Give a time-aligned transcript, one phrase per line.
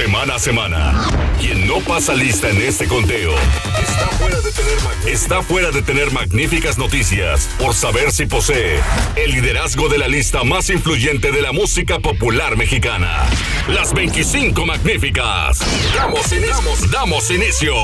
[0.00, 0.94] Semana a semana.
[1.38, 3.34] Quien no pasa lista en este conteo
[3.82, 8.80] está fuera de tener, está fuera de tener magníficas noticias por saber si posee
[9.16, 13.26] el liderazgo de la lista más influyente de la música popular mexicana.
[13.68, 15.58] Las 25 magníficas.
[15.94, 16.88] Damos inicio.
[16.90, 17.74] Damos inicio.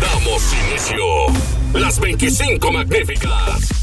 [0.00, 1.04] Damos inicio.
[1.74, 3.81] Las 25 magníficas.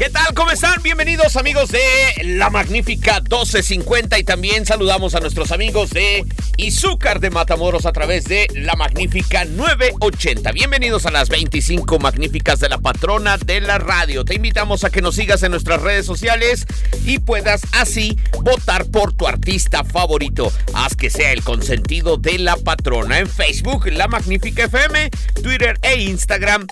[0.00, 0.32] ¿Qué tal?
[0.32, 0.82] ¿Cómo están?
[0.82, 1.82] Bienvenidos amigos de
[2.24, 6.24] La Magnífica 1250 y también saludamos a nuestros amigos de
[6.56, 10.52] Izúcar de Matamoros a través de La Magnífica 980.
[10.52, 14.24] Bienvenidos a las 25 magníficas de la patrona de la radio.
[14.24, 16.66] Te invitamos a que nos sigas en nuestras redes sociales
[17.04, 20.50] y puedas así votar por tu artista favorito.
[20.72, 25.10] Haz que sea el consentido de la patrona en Facebook, La Magnífica FM,
[25.42, 26.66] Twitter e Instagram,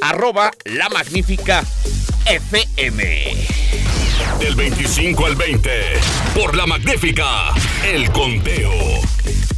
[0.00, 1.64] arroba La Magnífica
[2.26, 3.46] FM.
[4.38, 5.70] Del 25 al 20,
[6.34, 7.54] por la magnífica,
[7.86, 8.70] el conteo.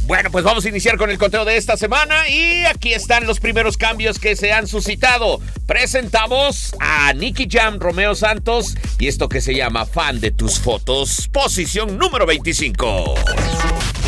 [0.03, 3.41] Bueno, pues vamos a iniciar con el conteo de esta semana y aquí están los
[3.41, 5.41] primeros cambios que se han suscitado.
[5.65, 11.27] Presentamos a Nicky Jam, Romeo Santos y esto que se llama Fan de tus fotos,
[11.33, 13.15] posición número 25.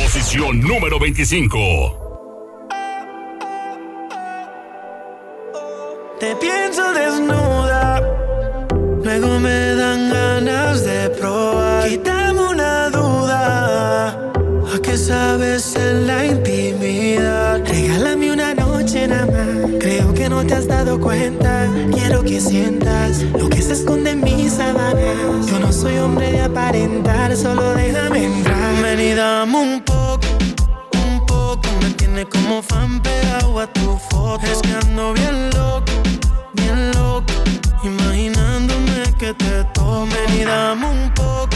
[0.01, 2.08] Posición número 25.
[6.19, 8.01] Te pienso desnuda,
[9.01, 11.87] luego me dan ganas de probar.
[11.87, 17.65] Quítame una duda, ¿a qué sabes en la intimidad?
[17.65, 21.67] Regálame una noche nada más, creo que no te has dado cuenta.
[21.93, 25.47] Quiero que sientas lo que se esconde en mis sábanas.
[25.49, 28.83] Yo no soy hombre de aparentar, solo déjame entrar.
[28.83, 30.19] Ven dame un poco,
[32.09, 34.43] tiene como fan pegado a tu foto.
[34.45, 35.91] Es que ando bien loco
[36.53, 37.33] bien loco,
[37.83, 41.55] imaginándome que te tomen y dame un poco,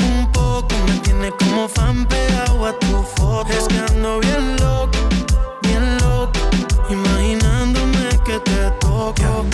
[0.00, 3.52] un poco, me tiene como fan pegado a tu foto.
[3.52, 4.98] Es que ando bien loco,
[5.62, 6.40] bien loco,
[6.90, 9.46] imaginándome que te toco.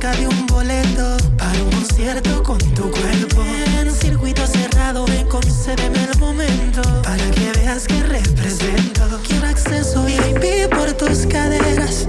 [0.00, 3.44] Busca de un boleto para un concierto con tu cuerpo.
[3.78, 9.20] En circuito cerrado, me concédeme el momento para que veas que represento.
[9.26, 12.08] Quiero acceso VIP por tus caderas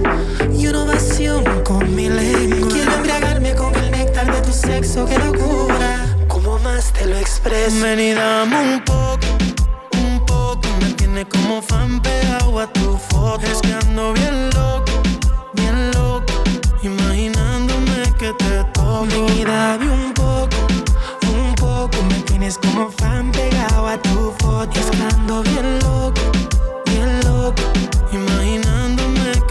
[0.56, 2.70] y una ovación con mi lengua.
[2.70, 6.16] Quiero embriagarme con el néctar de tu sexo, qué locura.
[6.28, 7.82] Como más te lo expreso.
[7.82, 9.26] Ven y dame un poco,
[10.02, 10.68] un poco.
[10.80, 13.46] Me tiene como fan pegado a tu foto.
[13.46, 15.02] Es que ando bien loco,
[15.54, 16.32] bien loco.
[16.82, 17.11] Imaginándome
[18.34, 19.06] te toco.
[19.36, 20.56] Y dame un poco,
[21.28, 22.02] un poco.
[22.08, 24.78] Me tienes como fan pegado a tu foto.
[24.78, 26.20] Es que ando bien loco,
[26.86, 27.62] bien loco.
[28.12, 28.81] Imaginándome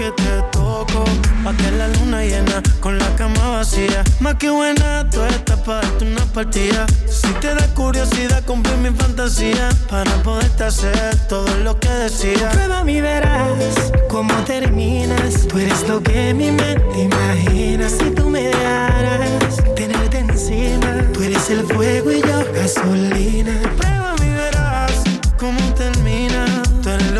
[0.01, 1.03] que te toco.
[1.43, 4.03] Pa' que la luna llena con la cama vacía.
[4.19, 6.85] Más que buena, tú estás para darte una partida.
[7.07, 9.69] Si te da curiosidad, cumplir mi fantasía.
[9.89, 12.49] Para poderte hacer todo lo que decía.
[12.49, 15.47] Prueba mi verás cómo terminas.
[15.47, 17.87] Tú eres lo que mi mente imagina.
[17.87, 20.89] Si tú me dejaras tenerte encima.
[21.13, 23.53] Tú eres el fuego y yo gasolina.
[23.77, 25.03] Prueba mi verás
[25.37, 25.70] cómo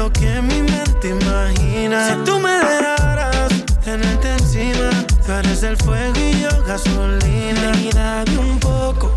[0.01, 1.97] lo que mi mente imagina.
[2.07, 3.49] Si tú me dejaras
[3.83, 4.89] tenerte encima,
[5.23, 8.23] tú eres el fuego y yo gasolina.
[8.31, 9.11] Y un poco,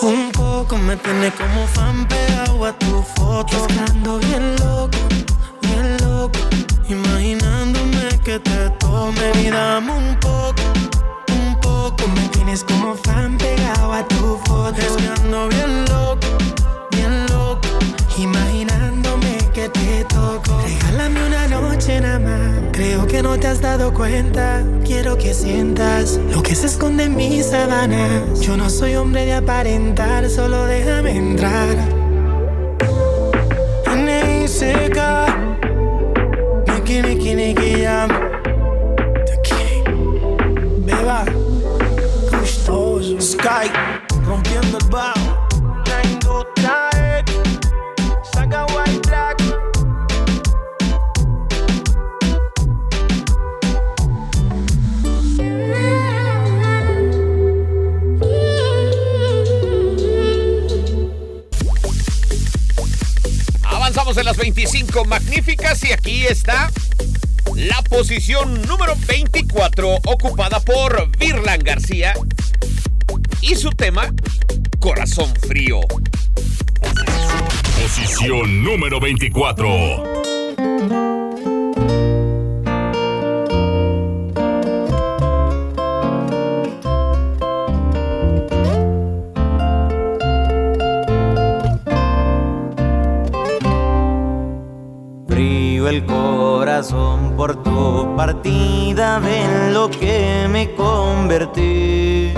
[0.00, 3.52] un poco, me tiene como fan pegado a tu foto.
[3.58, 4.98] Es que ando bien loco,
[5.66, 6.40] bien loco,
[6.88, 9.26] imaginándome que te tome.
[9.44, 10.64] Y un poco,
[11.38, 14.80] un poco, me tienes como fan pegado a tu foto.
[14.80, 16.26] Es bien loco,
[21.84, 24.62] Creo que no te has dado cuenta.
[24.84, 28.40] Quiero que sientas lo que se esconde en mis sábanas.
[28.40, 31.76] Yo no soy hombre de aparentar, solo déjame entrar.
[33.86, 35.26] N.I.C.K.
[36.68, 37.72] Niki, niki, niki.
[40.86, 41.24] Beba.
[43.20, 43.70] Sky.
[44.24, 45.48] Rompiendo el bajo.
[45.84, 46.91] Tengo trae.
[64.14, 66.70] En las 25 magníficas y aquí está
[67.56, 72.12] la posición número 24 ocupada por Virlan García
[73.40, 74.12] y su tema
[74.80, 75.80] Corazón Frío.
[77.80, 80.12] Posición número 24.
[97.42, 102.32] Por tu partida, ven lo que me convertí.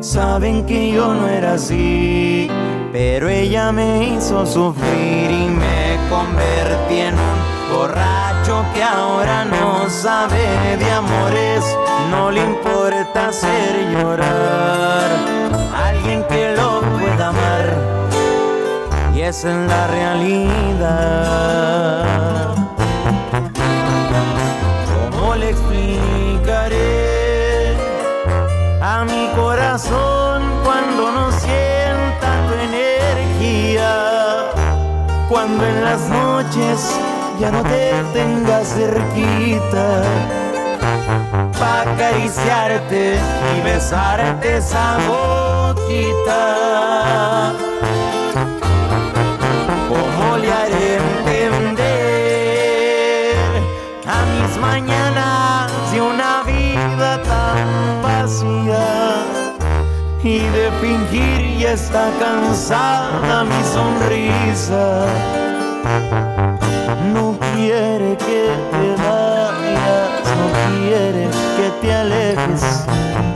[0.00, 2.50] Saben que yo no era así,
[2.90, 7.38] pero ella me hizo sufrir y me convertí en un
[7.72, 11.62] borracho que ahora no sabe de amores,
[12.10, 15.08] no le importa hacer llorar.
[15.86, 17.92] Alguien que lo pueda amar
[19.14, 21.22] es en la realidad.
[29.04, 33.90] Mi corazón cuando no sienta tu energía?
[35.28, 36.94] Cuando en las noches
[37.40, 40.02] ya no te tengas cerquita
[41.58, 43.18] para acariciarte
[43.56, 46.42] y besarte esa boquita.
[60.24, 65.06] Y de fingir ya está cansada mi sonrisa.
[67.12, 70.46] No quiere que te vayas, no
[70.78, 72.86] quiere que te alejes,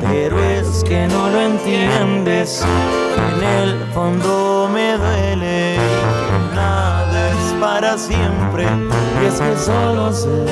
[0.01, 2.65] pero es que no lo entiendes.
[3.17, 5.77] En el fondo me duele
[6.55, 8.65] nada es para siempre
[9.21, 10.47] y es que solo sé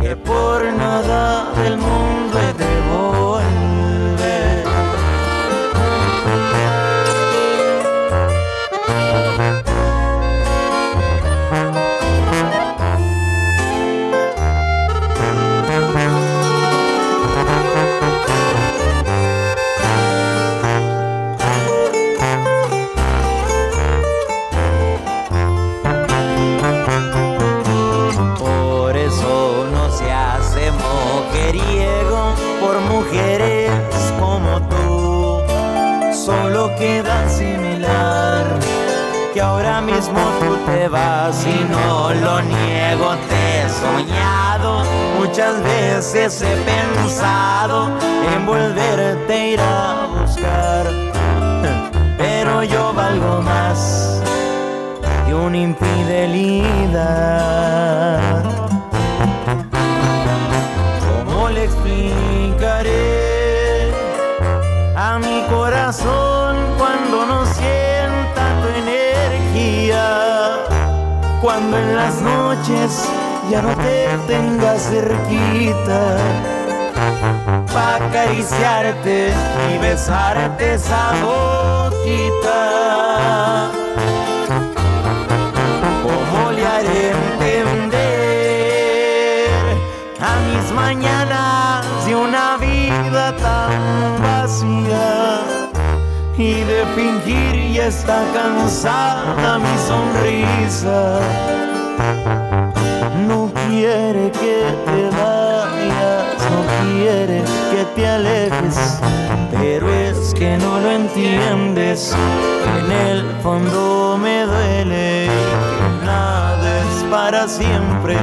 [0.00, 2.38] que por nada del mundo
[41.30, 43.14] y no lo niego.
[43.28, 44.82] Te he soñado,
[45.16, 47.88] muchas veces he pensado
[48.34, 50.86] en volverte a ir a buscar.
[52.18, 54.20] Pero yo valgo más
[55.24, 56.60] que una infidelidad.
[61.24, 62.90] ¿Cómo le explicaré
[64.96, 66.39] a mi corazón
[71.60, 73.06] Cuando en las noches
[73.50, 76.16] ya no te tengas cerquita
[77.70, 79.34] para acariciarte
[79.68, 82.60] y besarte esa boquita.
[86.02, 87.10] ¿Cómo le haré
[87.50, 88.30] entender
[90.18, 95.49] a mis mañanas de una vida tan vacía?
[96.42, 101.20] Y de fingir ya está cansada mi sonrisa.
[103.28, 109.00] No quiere que te vayas, no quiere que te alejes,
[109.50, 112.16] pero es que no lo entiendes.
[112.78, 118.16] En el fondo me duele que nada es para siempre,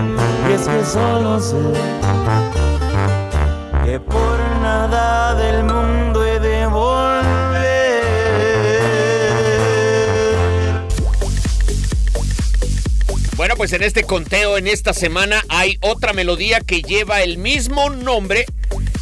[0.49, 1.61] y es que solo sé
[3.85, 6.06] que por nada del mundo
[13.57, 18.45] pues en este conteo, en esta semana, hay otra melodía que lleva el mismo nombre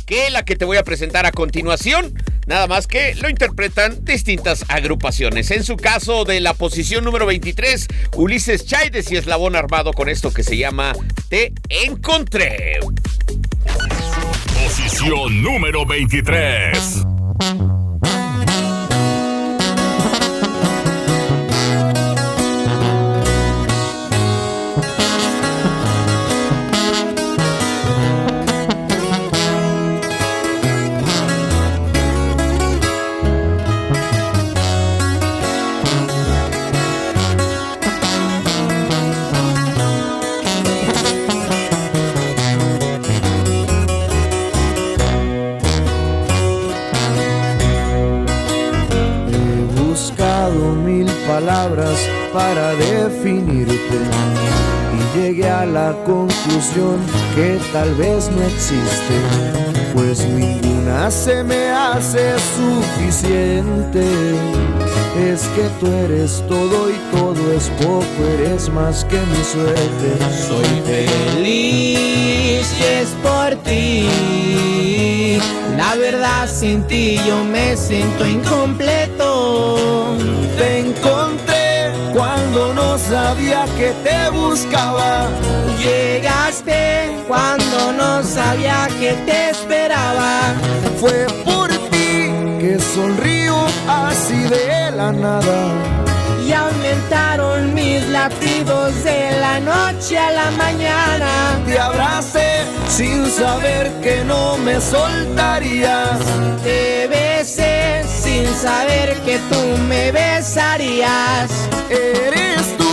[0.06, 2.14] que la que te voy a presentar a continuación.
[2.48, 5.52] Nada más que lo interpretan distintas agrupaciones.
[5.52, 10.32] En su caso, de la posición número 23, Ulises Chaides y Eslabón Armado con esto
[10.32, 10.94] que se llama
[11.28, 12.80] Te Encontré.
[14.64, 17.04] Posición número 23.
[51.76, 52.00] Palabras
[52.34, 53.76] para definirte
[54.94, 56.98] y llegué a la conclusión
[57.36, 59.16] que tal vez no existe,
[59.94, 64.06] pues ninguna se me hace suficiente.
[65.20, 70.18] Es que tú eres todo y todo es poco, eres más que mi suerte.
[70.48, 74.08] Soy feliz y es por ti.
[75.78, 79.05] La verdad sin ti yo me siento incompleto.
[83.10, 85.28] Sabía que te buscaba.
[85.80, 90.54] Llegaste cuando no sabía que te esperaba.
[91.00, 95.58] Fue por ti que sonrío así de la nada.
[96.46, 101.60] Y aumentaron mis latidos de la noche a la mañana.
[101.66, 106.20] Te abracé sin saber que no me soltarías.
[106.64, 111.50] Te besé sin saber que tú me besarías.
[111.90, 112.85] Eres tú,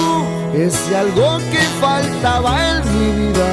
[0.54, 3.48] ese algo que faltaba en mi vida.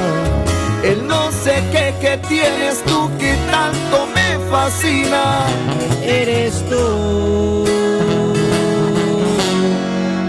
[0.82, 5.46] El no sé qué que tienes tú que tanto me fascina.
[6.02, 7.64] Eres tú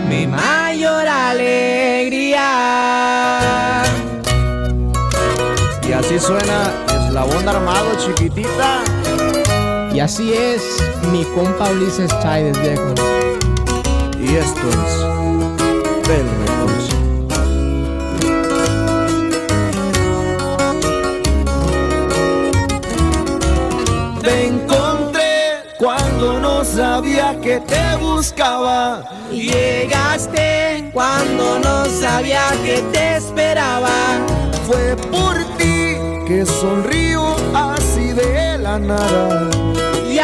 [0.09, 2.43] mi mayor alegría.
[5.87, 6.71] Y así suena
[7.07, 8.81] Eslabón Armado, chiquitita.
[9.93, 10.61] Y así es
[11.11, 12.93] mi compa Ulises Chávez, viejo.
[14.21, 15.10] Y esto es
[16.11, 16.87] Bell Records.
[24.21, 29.03] Te encontré cuando no sabía que te buscaba.
[29.31, 33.95] Llegaste cuando no sabía que te esperaba.
[34.67, 35.95] Fue por ti
[36.27, 39.49] que sonrío así de la nada.
[40.11, 40.19] Y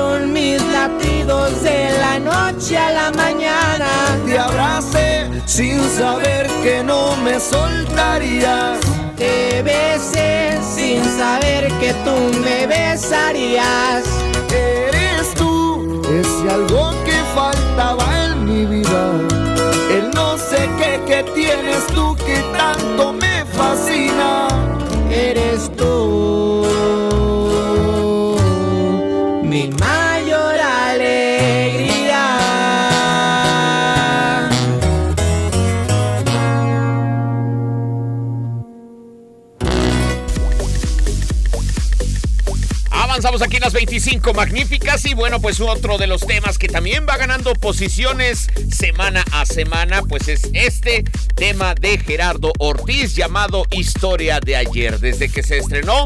[0.00, 3.86] aumentaron mis latidos de la noche a la mañana.
[4.26, 8.78] Te abracé sin saber que no me soltarías.
[9.16, 14.04] Te besé sin saber que tú me besarías.
[14.50, 19.12] Eres tú, ese algo que faltaba en mi vida.
[19.90, 23.33] El no sé qué que tienes tú que tanto me
[43.24, 47.06] Avanzamos aquí en las 25 magníficas y bueno, pues otro de los temas que también
[47.08, 51.04] va ganando posiciones semana a semana, pues es este
[51.34, 55.00] tema de Gerardo Ortiz llamado Historia de ayer.
[55.00, 56.04] Desde que se estrenó,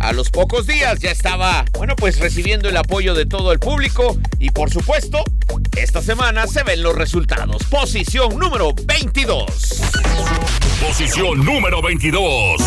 [0.00, 4.18] a los pocos días ya estaba, bueno, pues recibiendo el apoyo de todo el público
[4.40, 5.22] y por supuesto,
[5.76, 7.62] esta semana se ven los resultados.
[7.70, 9.46] Posición número 22.
[10.80, 12.60] Posición número 22.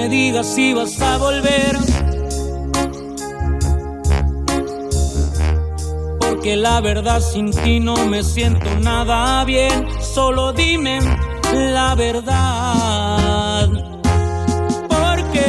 [0.00, 1.76] Me digas si vas a volver.
[6.20, 9.88] Porque la verdad sin ti no me siento nada bien.
[10.00, 11.00] Solo dime
[11.52, 13.68] la verdad.
[14.88, 15.48] Porque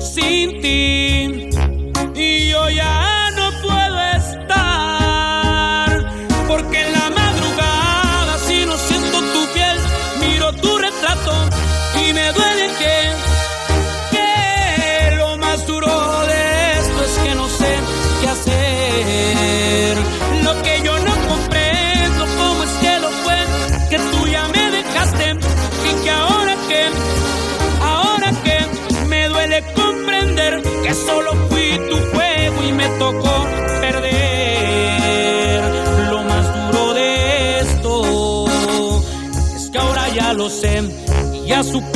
[0.00, 1.05] sin ti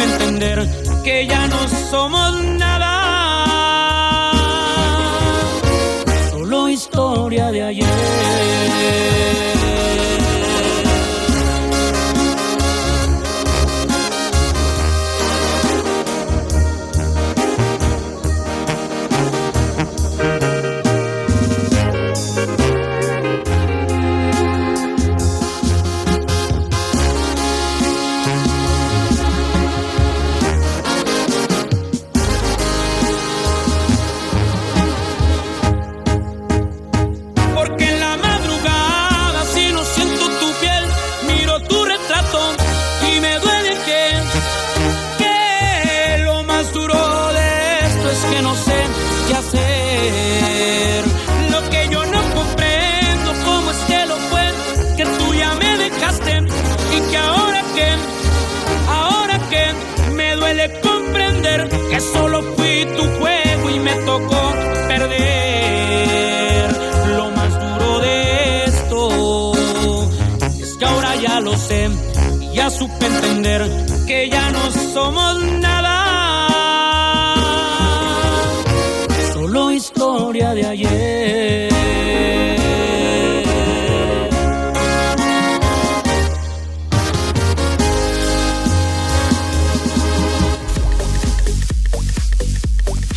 [0.05, 0.67] entender
[1.05, 2.70] que ya no somos nada.
[72.61, 73.63] Ya supe entender
[74.07, 75.97] que ya no somos nada.
[79.33, 81.71] Solo historia de ayer.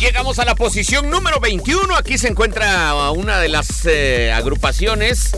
[0.00, 1.94] Llegamos a la posición número 21.
[1.96, 5.32] Aquí se encuentra una de las eh, agrupaciones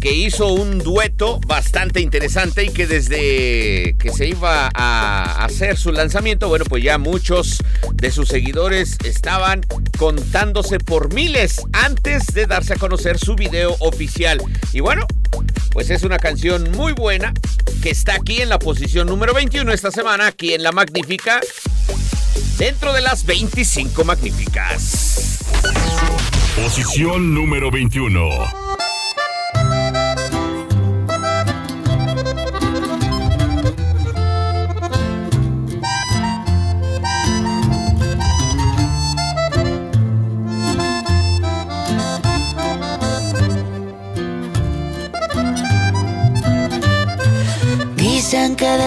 [0.00, 5.92] que hizo un dueto bastante interesante y que desde que se iba a hacer su
[5.92, 9.60] lanzamiento, bueno, pues ya muchos de sus seguidores estaban
[9.98, 14.42] contándose por miles antes de darse a conocer su video oficial.
[14.72, 15.06] Y bueno,
[15.72, 17.34] pues es una canción muy buena
[17.82, 21.40] que está aquí en la posición número 21 esta semana, aquí en La Magnífica,
[22.56, 25.40] dentro de las 25 magníficas.
[26.56, 28.69] Posición número 21.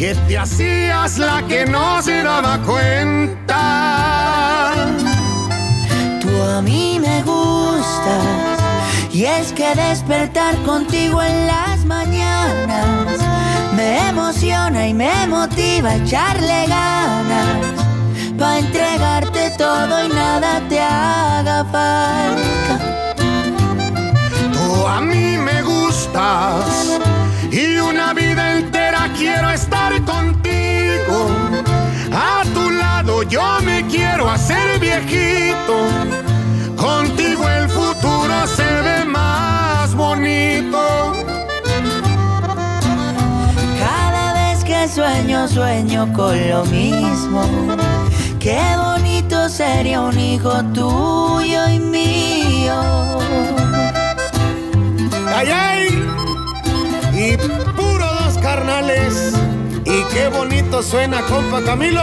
[0.00, 3.58] que te hacías la que no se daba cuenta.
[6.22, 8.58] Tú a mí me gustas
[9.12, 13.18] y es que despertar contigo en las mañanas
[13.76, 17.58] me emociona y me motiva a echarle ganas
[18.38, 22.90] para entregarte todo y nada te haga falta
[24.96, 26.98] a mí me gustas
[27.52, 31.28] y una vida entera quiero estar contigo.
[32.12, 35.76] A tu lado yo me quiero hacer viejito.
[36.76, 41.12] Contigo el futuro se ve más bonito.
[43.78, 47.42] Cada vez que sueño, sueño con lo mismo.
[48.38, 53.20] Qué bonito sería un hijo tuyo y mío
[55.48, 55.79] ay,
[57.20, 59.34] Y puro dos carnales.
[59.84, 62.00] Y qué bonito suena, compa Camilo.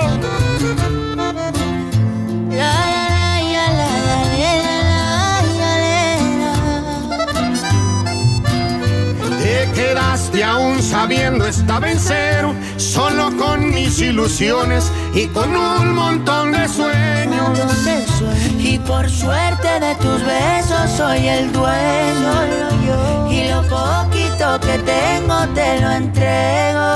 [9.41, 16.51] Te quedaste aún sabiendo estaba en cero, solo con mis ilusiones y con un montón
[16.51, 17.57] de sueños.
[18.59, 22.67] Y por suerte de tus besos soy el dueño.
[23.31, 23.67] Y lo
[24.37, 26.87] poquito que tengo te lo entrego.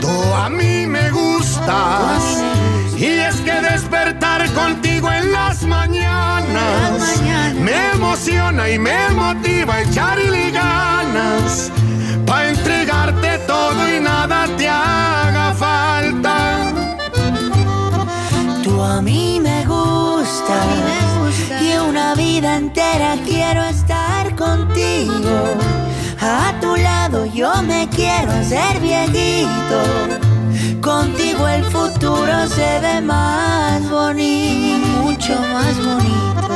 [0.00, 2.42] Tú a mí me gustas.
[2.96, 7.22] Y es que despertar contigo en las mañanas
[7.54, 11.70] me emociona y me motiva a echarle ganas
[12.26, 16.72] para entregarte todo y nada te haga falta.
[18.64, 20.56] Tú a mí me gusta,
[21.84, 25.56] una vida entera quiero estar contigo.
[26.20, 29.80] A tu lado yo me quiero hacer viejito.
[30.80, 36.48] Contigo el futuro se ve más bonito, mucho más bonito.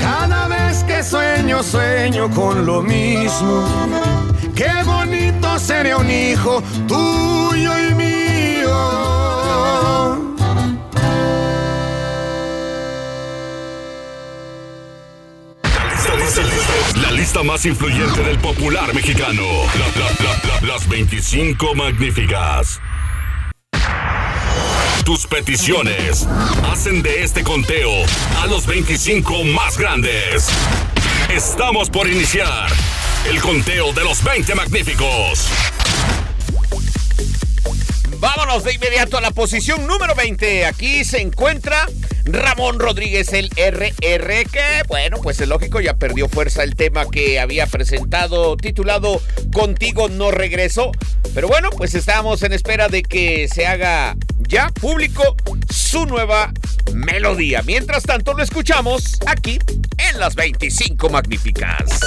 [0.00, 3.64] Cada vez que sueño, sueño con lo mismo.
[4.54, 8.25] Qué bonito sería un hijo tuyo y mío.
[17.02, 19.44] La lista más influyente del popular mexicano.
[20.62, 22.80] las 25 magníficas.
[25.04, 26.26] Tus peticiones
[26.64, 27.92] hacen de este conteo
[28.42, 30.48] a los 25 más grandes.
[31.32, 32.72] Estamos por iniciar
[33.30, 35.48] el conteo de los 20 magníficos.
[38.18, 40.64] Vámonos de inmediato a la posición número 20.
[40.66, 41.86] Aquí se encuentra
[42.24, 47.38] Ramón Rodríguez, el RR, que bueno, pues es lógico, ya perdió fuerza el tema que
[47.38, 49.20] había presentado titulado
[49.52, 50.92] Contigo no regreso.
[51.34, 55.36] Pero bueno, pues estamos en espera de que se haga ya público
[55.70, 56.52] su nueva
[56.94, 57.62] melodía.
[57.62, 59.58] Mientras tanto, lo escuchamos aquí
[59.98, 62.00] en las 25 Magníficas.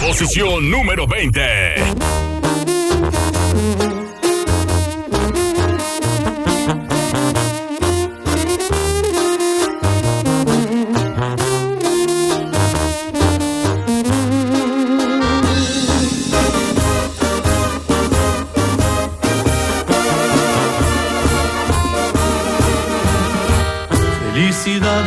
[0.00, 2.45] Posición número 20.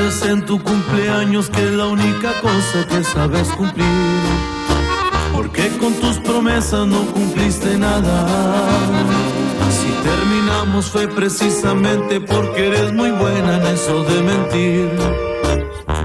[0.10, 3.86] En tu cumpleaños, que es la única cosa que sabes cumplir.
[5.32, 8.26] Porque con tus promesas no cumpliste nada.
[9.70, 14.90] Si terminamos fue precisamente porque eres muy buena en eso de mentir.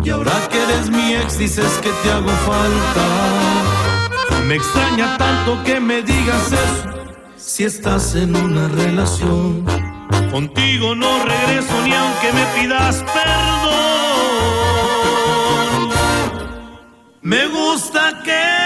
[0.05, 3.07] Y ahora que eres mi ex dices que te hago falta.
[4.47, 6.91] Me extraña tanto que me digas eso
[7.37, 9.65] si estás en una relación.
[10.31, 13.64] Contigo no regreso ni aunque me pidas perdón.
[17.25, 18.64] Me gusta que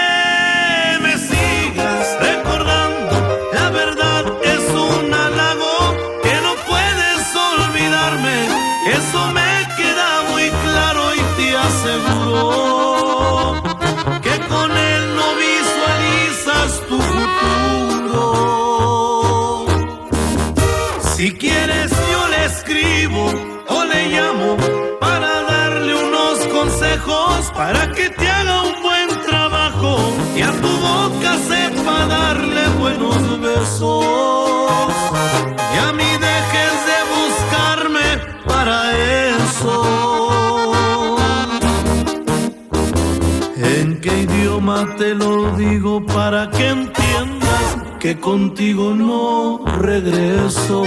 [33.59, 33.61] Y
[35.77, 38.07] a mí dejes de buscarme
[38.47, 38.77] para
[39.35, 39.75] eso.
[43.57, 50.83] ¿En qué idioma te lo digo para que entiendas que contigo no regreso?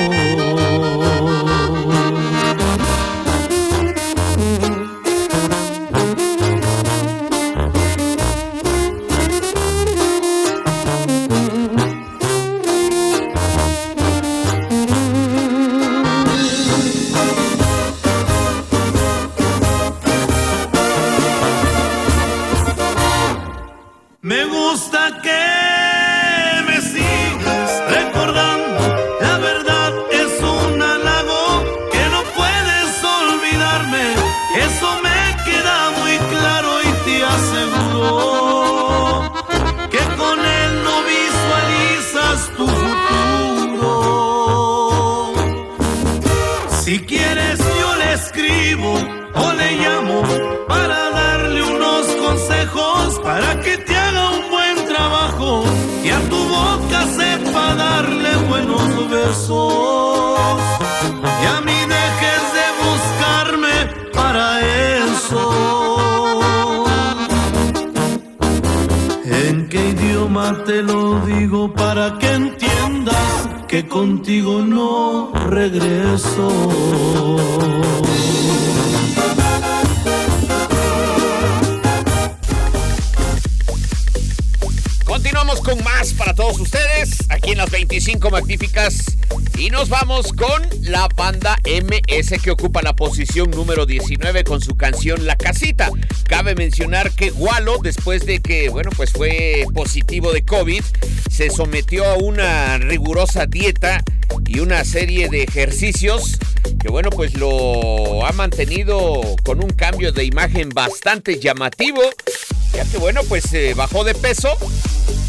[70.92, 76.48] Lo digo para que entiendas que contigo no regreso?
[85.04, 89.11] Continuamos con más para todos ustedes aquí en las 25 Magníficas
[89.62, 94.74] y nos vamos con la banda MS que ocupa la posición número 19 con su
[94.74, 95.88] canción La Casita.
[96.26, 100.82] Cabe mencionar que Gualo, después de que, bueno, pues fue positivo de COVID,
[101.30, 104.02] se sometió a una rigurosa dieta
[104.48, 106.40] y una serie de ejercicios
[106.80, 112.02] que, bueno, pues lo ha mantenido con un cambio de imagen bastante llamativo,
[112.74, 114.56] ya que, bueno, pues eh, bajó de peso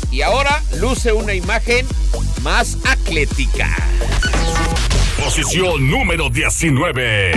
[0.09, 1.85] y ahora luce una imagen
[2.43, 3.69] más atlética.
[5.23, 7.31] Posición número 19.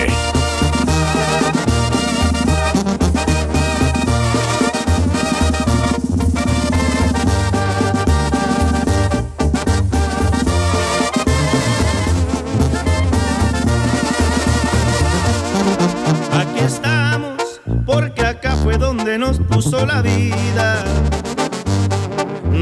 [16.32, 20.84] Aquí estamos, porque acá fue donde nos puso la vida.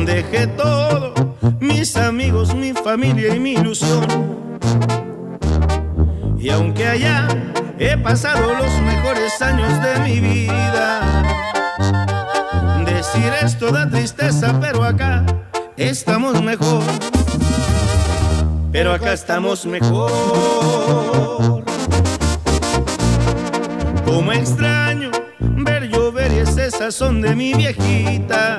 [0.05, 1.15] Dejé todo,
[1.61, 4.07] mis amigos, mi familia y mi ilusión.
[6.39, 7.29] Y aunque allá
[7.79, 11.25] he pasado los mejores años de mi vida,
[12.85, 15.25] decir esto da tristeza, pero acá
[15.77, 16.83] estamos mejor.
[18.73, 20.05] Pero acá estamos mejor.
[24.05, 28.59] Como extraño ver llover y ese sazón de mi viejita.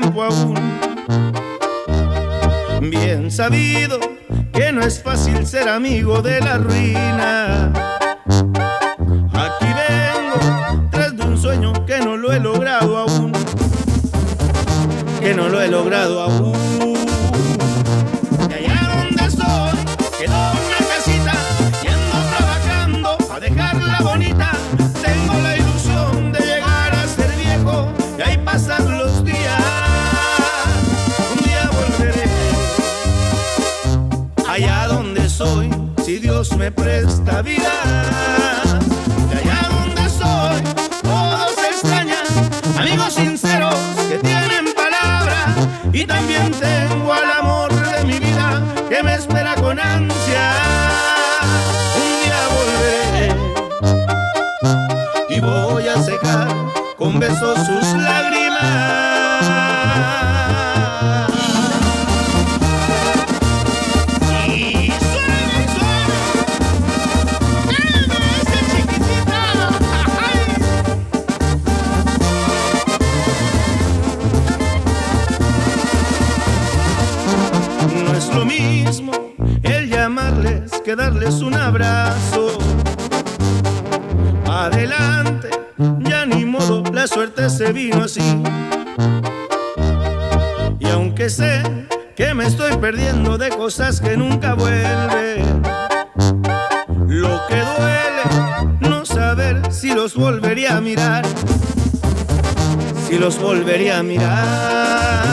[0.00, 0.56] Tiempo aún.
[2.80, 4.00] Bien sabido
[4.52, 7.72] que no es fácil ser amigo de la ruina.
[9.32, 13.32] Aquí vengo tras de un sueño que no lo he logrado aún.
[15.20, 16.63] Que no lo he logrado aún.
[36.70, 37.72] Presta vida.
[39.30, 40.62] Y allá donde soy,
[41.02, 42.26] todos extrañan,
[42.78, 43.74] amigos sinceros
[44.08, 45.54] que tienen palabra.
[45.92, 50.52] Y también tengo al amor de mi vida que me espera con ansia.
[51.96, 53.28] Un día volveré
[55.36, 56.48] y voy a secar
[56.96, 57.83] con besos sus
[93.64, 95.62] cosas que nunca vuelven,
[97.06, 101.24] lo que duele no saber si los volvería a mirar,
[103.08, 105.23] si los volvería a mirar.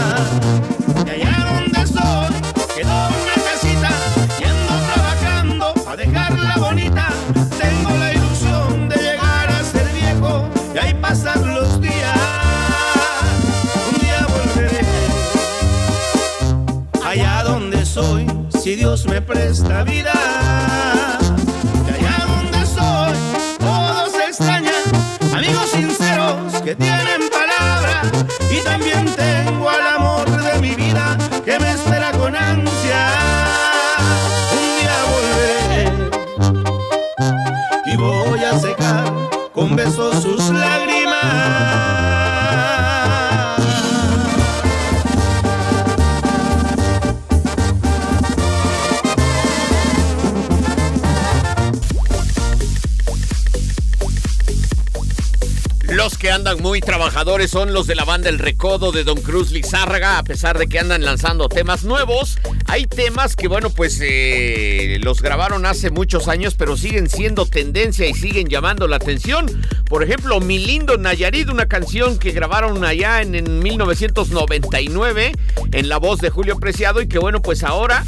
[57.47, 60.79] Son los de la banda El Recodo de Don Cruz Lizárraga, a pesar de que
[60.79, 62.39] andan lanzando temas nuevos.
[62.65, 68.07] Hay temas que, bueno, pues eh, los grabaron hace muchos años, pero siguen siendo tendencia
[68.07, 69.45] y siguen llamando la atención.
[69.85, 75.31] Por ejemplo, Mi Lindo Nayarit, una canción que grabaron allá en, en 1999
[75.73, 78.03] en la voz de Julio Preciado y que, bueno, pues ahora,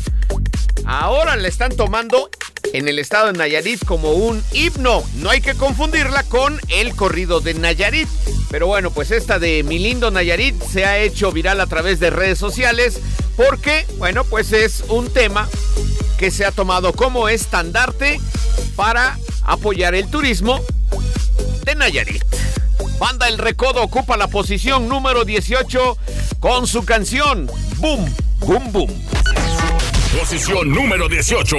[0.86, 2.32] ahora la están tomando
[2.74, 5.04] en el estado de Nayarit como un himno.
[5.18, 8.10] No hay que confundirla con el corrido de Nayarit.
[8.54, 12.12] Pero bueno, pues esta de Mi lindo Nayarit se ha hecho viral a través de
[12.12, 13.00] redes sociales
[13.36, 15.50] porque, bueno, pues es un tema
[16.20, 18.22] que se ha tomado como estandarte
[18.76, 20.62] para apoyar el turismo
[21.66, 22.24] de Nayarit.
[23.00, 25.98] Banda El Recodo ocupa la posición número 18
[26.40, 28.06] con su canción Boom,
[28.38, 29.04] Boom, Boom.
[30.16, 31.56] Posición número 18.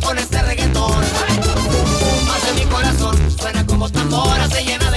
[0.00, 1.02] Con este reggaetón.
[1.02, 3.16] Hace mi corazón.
[3.38, 4.87] Suena como tambora, se llena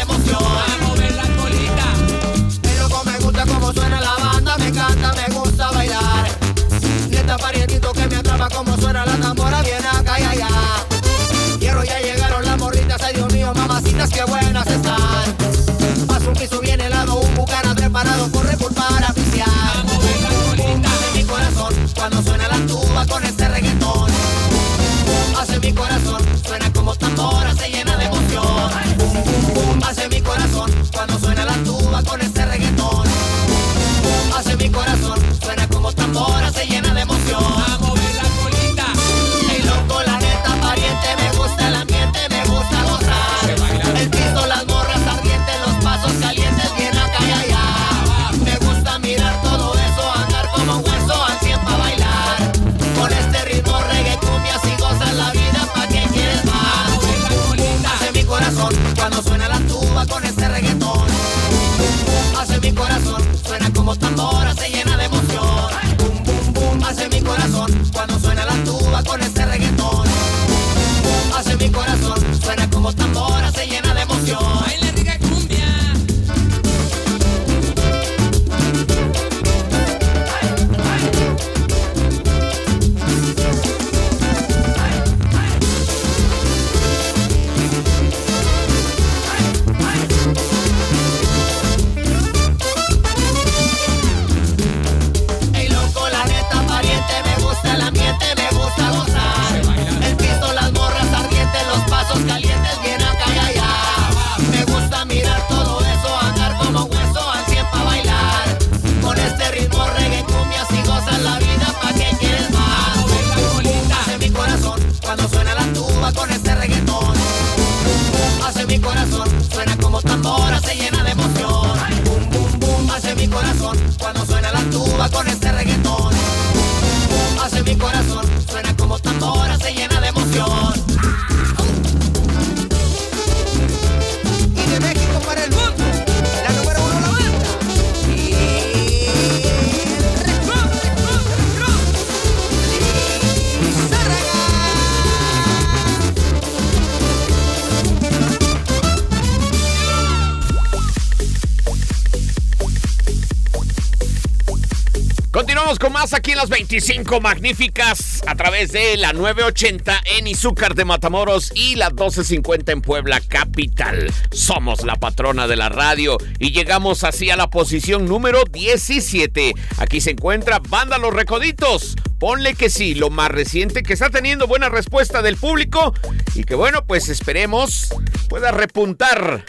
[156.42, 162.72] las 25 magníficas a través de la 980 en Izúcar de Matamoros y la 1250
[162.72, 164.12] en Puebla Capital.
[164.32, 169.54] Somos la patrona de la radio y llegamos así a la posición número 17.
[169.78, 171.96] Aquí se encuentra Banda Los Recoditos.
[172.18, 175.94] Ponle que sí, lo más reciente que está teniendo buena respuesta del público
[176.34, 177.94] y que bueno, pues esperemos
[178.30, 179.46] pueda repuntar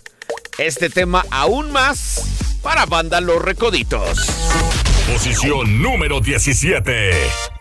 [0.58, 4.31] este tema aún más para Banda Los Recoditos.
[5.06, 7.51] Posición número 17.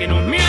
[0.00, 0.39] que nos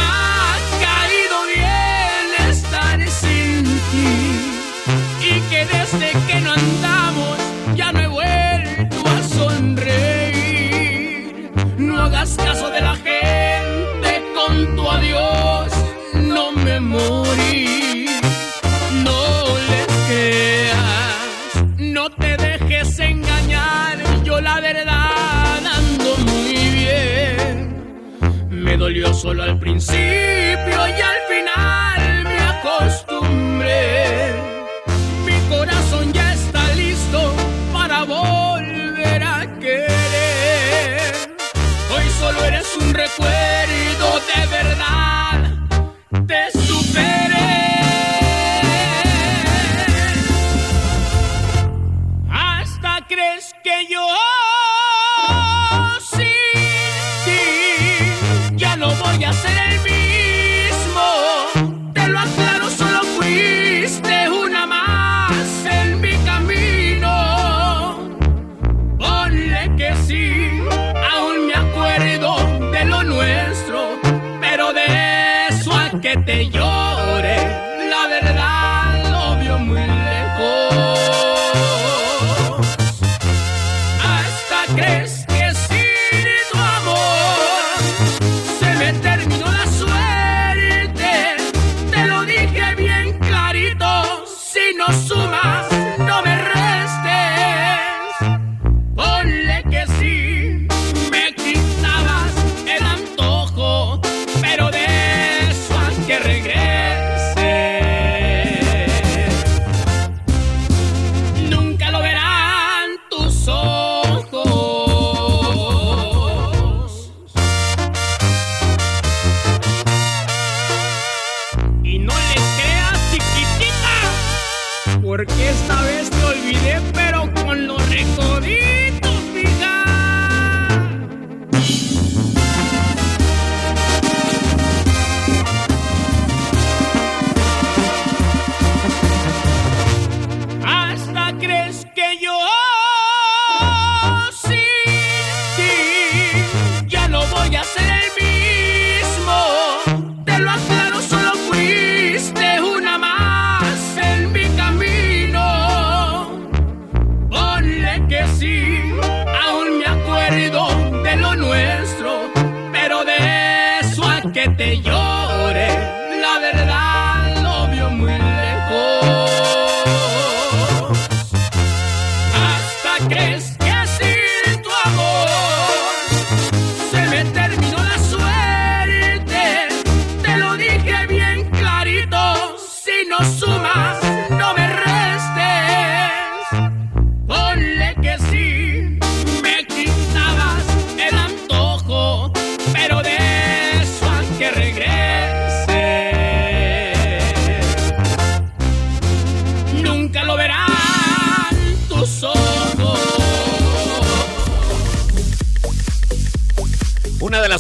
[164.32, 165.01] que te yo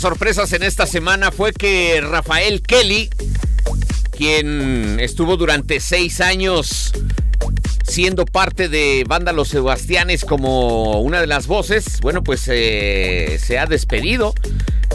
[0.01, 3.09] sorpresas en esta semana fue que Rafael Kelly,
[4.17, 6.91] quien estuvo durante seis años
[7.83, 13.59] siendo parte de Banda Los Sebastianes como una de las voces, bueno, pues eh, se
[13.59, 14.33] ha despedido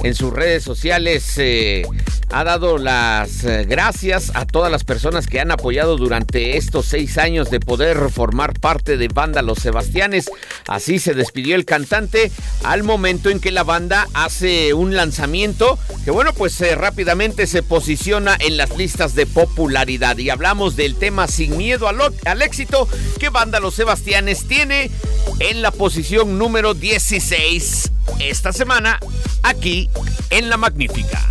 [0.03, 1.35] en sus redes sociales.
[1.39, 1.87] eh,
[2.31, 7.19] ha dado las eh, gracias a todas las personas que han apoyado durante estos seis
[7.19, 10.31] años de poder formar parte de Banda Los Sebastianes.
[10.67, 12.31] Así se despidió el cantante
[12.65, 17.63] al momento en que la banda hace un lanzamiento que bueno pues eh, rápidamente se
[17.63, 22.89] posiciona en las listas de popularidad y hablamos del tema Sin Miedo al, al Éxito
[23.19, 24.91] que Banda Los Sebastianes tiene
[25.39, 28.99] en la posición número 16 esta semana
[29.43, 29.89] aquí
[30.31, 31.23] en La Magnífica.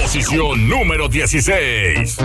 [0.00, 2.16] Posición número 16.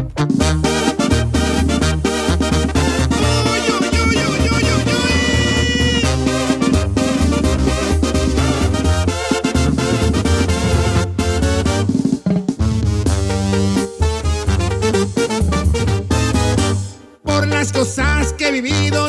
[17.23, 19.08] Por las cosas que he vivido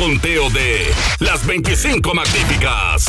[0.00, 3.04] conteo de las 25 magníficas.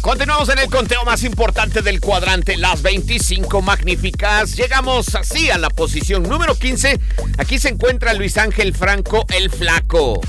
[0.00, 4.56] Continuamos en el conteo más importante del cuadrante, las 25 magníficas.
[4.56, 6.98] Llegamos así a la posición número 15.
[7.38, 10.20] Aquí se encuentra Luis Ángel Franco, el flaco.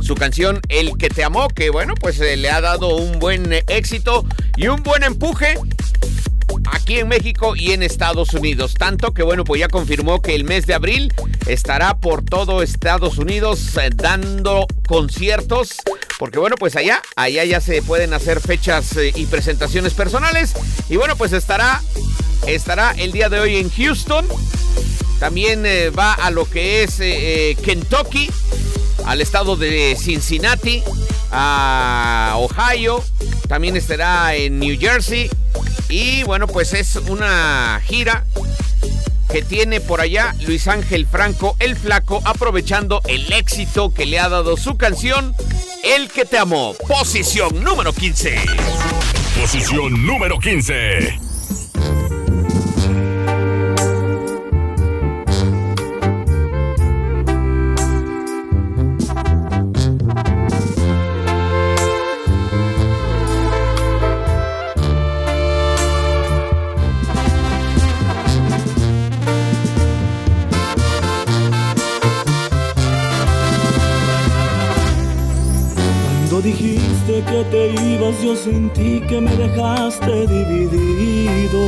[0.00, 3.52] Su canción El que te amó, que bueno, pues eh, le ha dado un buen
[3.52, 4.24] eh, éxito
[4.56, 5.58] y un buen empuje
[6.74, 8.74] aquí en México y en Estados Unidos.
[8.74, 11.12] Tanto que bueno, pues ya confirmó que el mes de abril
[11.46, 15.76] estará por todo Estados Unidos eh, dando conciertos.
[16.18, 20.54] Porque bueno, pues allá, allá ya se pueden hacer fechas eh, y presentaciones personales.
[20.88, 21.80] Y bueno, pues estará,
[22.46, 24.26] estará el día de hoy en Houston.
[25.20, 26.96] También eh, va a lo que es
[27.62, 28.28] Kentucky,
[29.06, 30.82] al estado de Cincinnati,
[31.30, 33.02] a Ohio.
[33.48, 35.30] También estará en New Jersey.
[35.88, 38.24] Y bueno, pues es una gira
[39.30, 44.28] que tiene por allá Luis Ángel Franco, el flaco, aprovechando el éxito que le ha
[44.28, 45.34] dado su canción,
[45.82, 46.74] El que te amó.
[46.88, 48.36] Posición número 15.
[49.40, 51.23] Posición número 15.
[78.44, 81.62] Sentí que me dejaste dividido.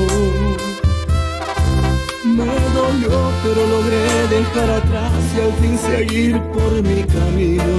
[2.36, 7.76] Me dolió, pero logré dejar atrás y al fin seguir por mi camino.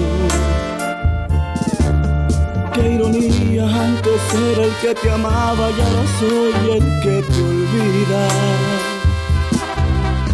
[2.73, 4.21] Qué ironía, antes
[4.51, 8.23] era el que te amaba y ahora soy el que te olvida.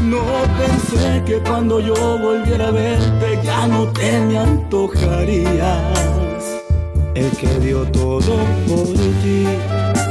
[0.04, 0.24] No
[0.60, 6.03] pensé que cuando yo volviera a verte ya no te me antojarías.
[7.16, 8.38] El que dio todo
[8.68, 8.88] por
[9.22, 9.46] ti,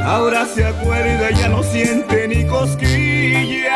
[0.04, 3.72] ahora se acuerda y ya no siente ni cosquillas.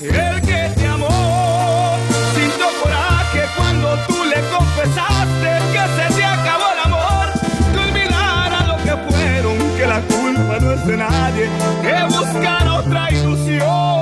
[0.00, 1.96] El que te amó
[2.34, 7.26] sintió coraje cuando tú le confesaste que se te acabó el amor.
[7.72, 11.50] Que olvidara lo que fueron, que la culpa no es de nadie,
[11.82, 13.97] que buscar otra ilusión.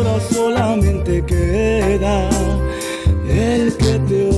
[0.00, 2.28] Ahora solamente queda
[3.28, 4.29] el que te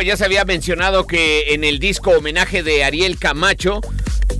[0.00, 3.82] pues ya se había mencionado que en el disco homenaje de Ariel Camacho,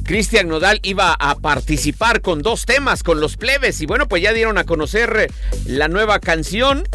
[0.06, 3.82] Cristian Nodal iba a participar con dos temas, con los plebes.
[3.82, 5.30] Y bueno, pues ya dieron a conocer
[5.66, 6.88] la nueva canción.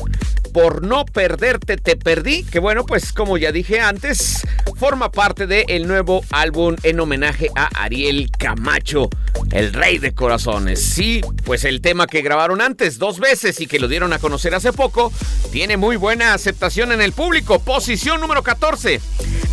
[0.51, 4.41] Por no perderte te perdí, que bueno, pues como ya dije antes,
[4.75, 9.09] forma parte del nuevo álbum en homenaje a Ariel Camacho,
[9.51, 10.83] el rey de corazones.
[10.83, 14.53] Sí, pues el tema que grabaron antes dos veces y que lo dieron a conocer
[14.53, 15.11] hace poco,
[15.51, 17.59] tiene muy buena aceptación en el público.
[17.59, 18.99] Posición número 14,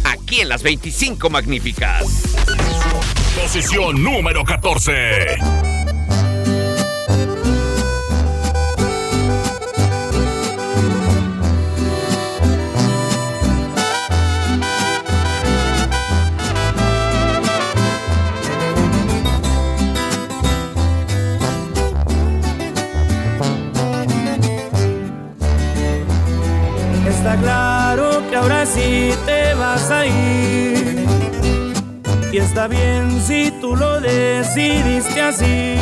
[0.05, 2.05] aquí en las 25 Magníficas.
[3.41, 5.82] Posición número 14.
[28.43, 31.07] Ahora sí te vas a ir.
[32.32, 35.76] Y está bien si tú lo decidiste así.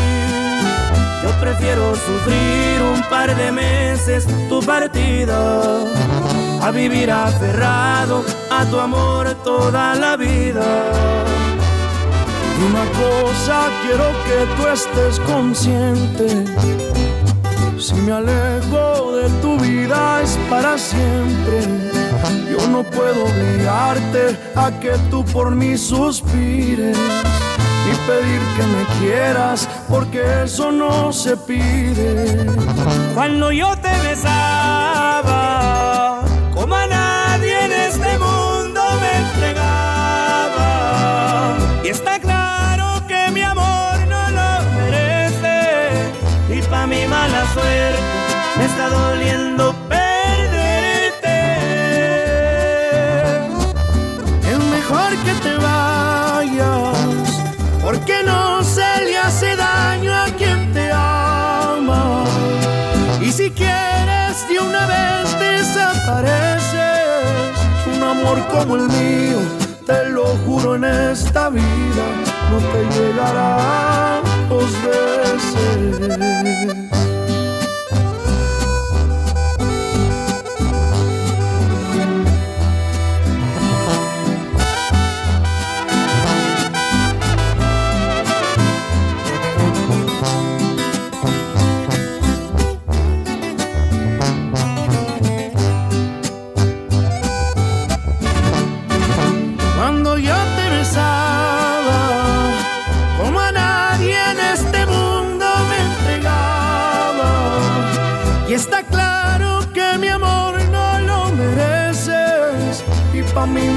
[1.22, 5.78] Yo prefiero sufrir un par de meses tu partida
[6.62, 10.66] a vivir aferrado a tu amor toda la vida.
[12.58, 16.44] Y una cosa quiero que tú estés consciente.
[17.80, 21.62] Si me alejo de tu vida es para siempre.
[22.50, 26.98] Yo no puedo obligarte a que tú por mí suspires.
[27.86, 32.46] Ni pedir que me quieras, porque eso no se pide.
[33.14, 35.79] Cuando yo te besaba,
[46.91, 48.01] mi mala suerte
[48.59, 51.38] me está doliendo perderte.
[54.51, 57.28] Es mejor que te vayas,
[57.84, 62.24] porque no se le hace daño a quien te ama.
[63.22, 66.74] Y si quieres de una vez desapareces,
[67.95, 69.38] un amor como el mío,
[69.86, 72.05] te lo juro en esta vida,
[72.51, 75.99] no te llegará dos veces.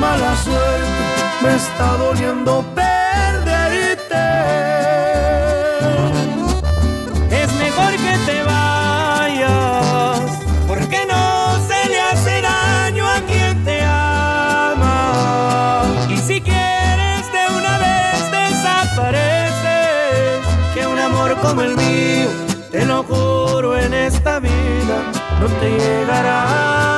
[0.04, 1.04] Mala suerte
[1.44, 4.26] me está doliendo perderte.
[7.42, 10.22] Es mejor que te vayas,
[10.68, 11.26] porque no
[11.70, 15.00] se le hace daño a quien te ama.
[16.10, 20.38] Y si quieres de una vez desapareces,
[20.74, 22.30] que un amor como el mío,
[22.72, 24.98] te lo juro en esta vida,
[25.40, 26.93] no te llegará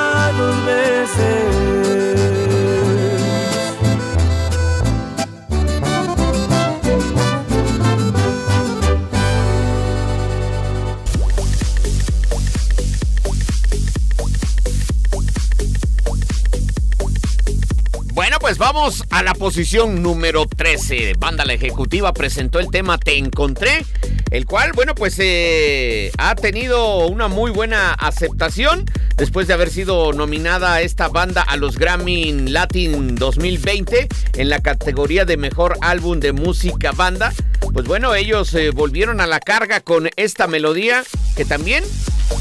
[19.16, 21.14] a la posición número 13.
[21.18, 23.86] Banda La Ejecutiva presentó el tema Te Encontré,
[24.30, 28.84] el cual, bueno, pues eh, ha tenido una muy buena aceptación
[29.16, 35.24] después de haber sido nominada esta banda a los Grammy Latin 2020 en la categoría
[35.24, 37.32] de Mejor Álbum de Música Banda.
[37.72, 41.04] Pues bueno, ellos eh, volvieron a la carga con esta melodía
[41.36, 41.84] que también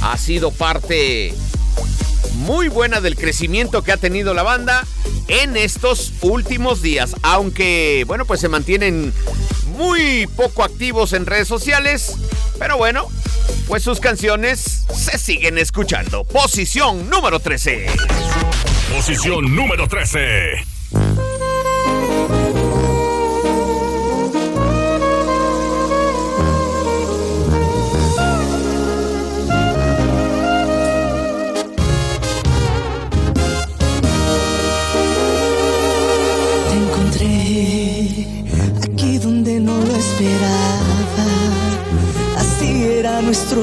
[0.02, 1.34] ha sido parte
[2.34, 4.86] muy buena del crecimiento que ha tenido la banda
[5.28, 7.16] en estos últimos días.
[7.22, 9.14] Aunque, bueno, pues se mantienen
[9.76, 12.16] muy poco activos en redes sociales.
[12.60, 13.08] Pero bueno,
[13.68, 16.24] pues sus canciones se siguen escuchando.
[16.24, 17.88] Posición número 13.
[18.94, 20.75] Posición número 13.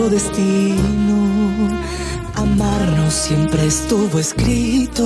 [0.09, 1.16] Destino.
[2.34, 5.05] Amarnos siempre estuvo escrito.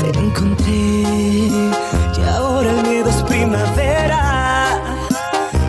[0.00, 4.78] Te encontré y ahora el miedo es primavera.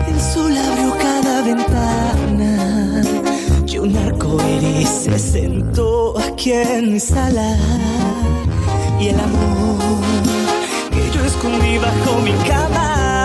[0.06, 3.02] El sol abrió cada ventana
[3.66, 7.56] y un arco iris se sentó aquí en mi sala
[9.00, 9.80] y el amor
[10.90, 13.23] que yo escondí bajo mi cama.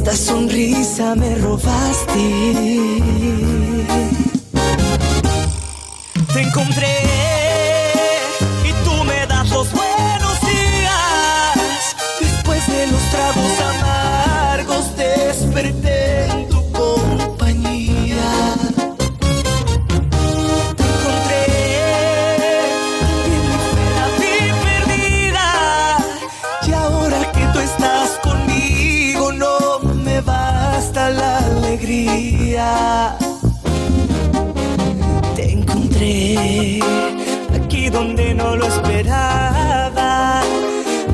[0.00, 2.24] Esta sonrisa me robaste.
[6.32, 6.96] Te encontré
[8.64, 11.96] y tú me das los buenos días.
[12.18, 15.99] Después de los tragos amargos desperté
[37.54, 40.42] aquí donde no lo esperaba.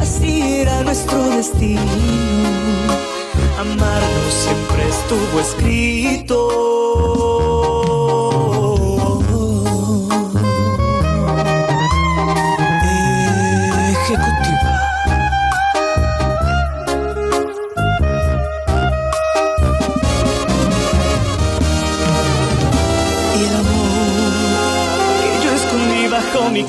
[0.00, 1.80] Así era nuestro destino.
[3.58, 6.85] Amarnos siempre estuvo escrito.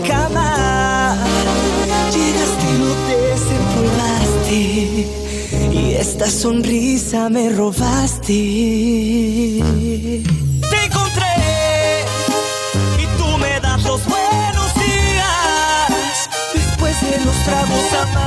[0.07, 1.17] Cama.
[2.13, 4.59] Llegaste y no te desempolvaste.
[5.71, 8.33] Y esta sonrisa me robaste.
[10.71, 11.33] Te encontré
[12.97, 16.29] y tú me das los buenos días.
[16.53, 18.26] Después de los tragos amargos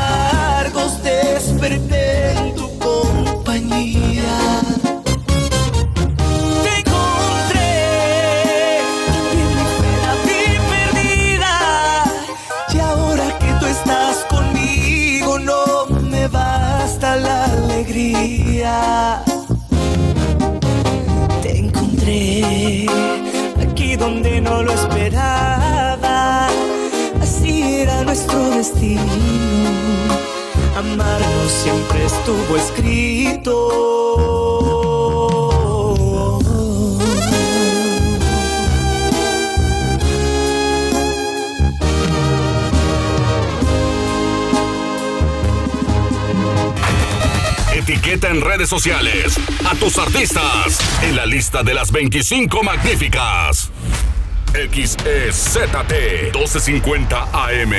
[24.50, 26.48] no lo esperaba.
[27.22, 29.02] Así era nuestro destino.
[30.76, 33.56] Amarnos siempre estuvo escrito.
[47.72, 53.59] Etiqueta en redes sociales a tus artistas en la lista de las 25 magníficas.
[54.68, 57.72] XEZT 1250 AM.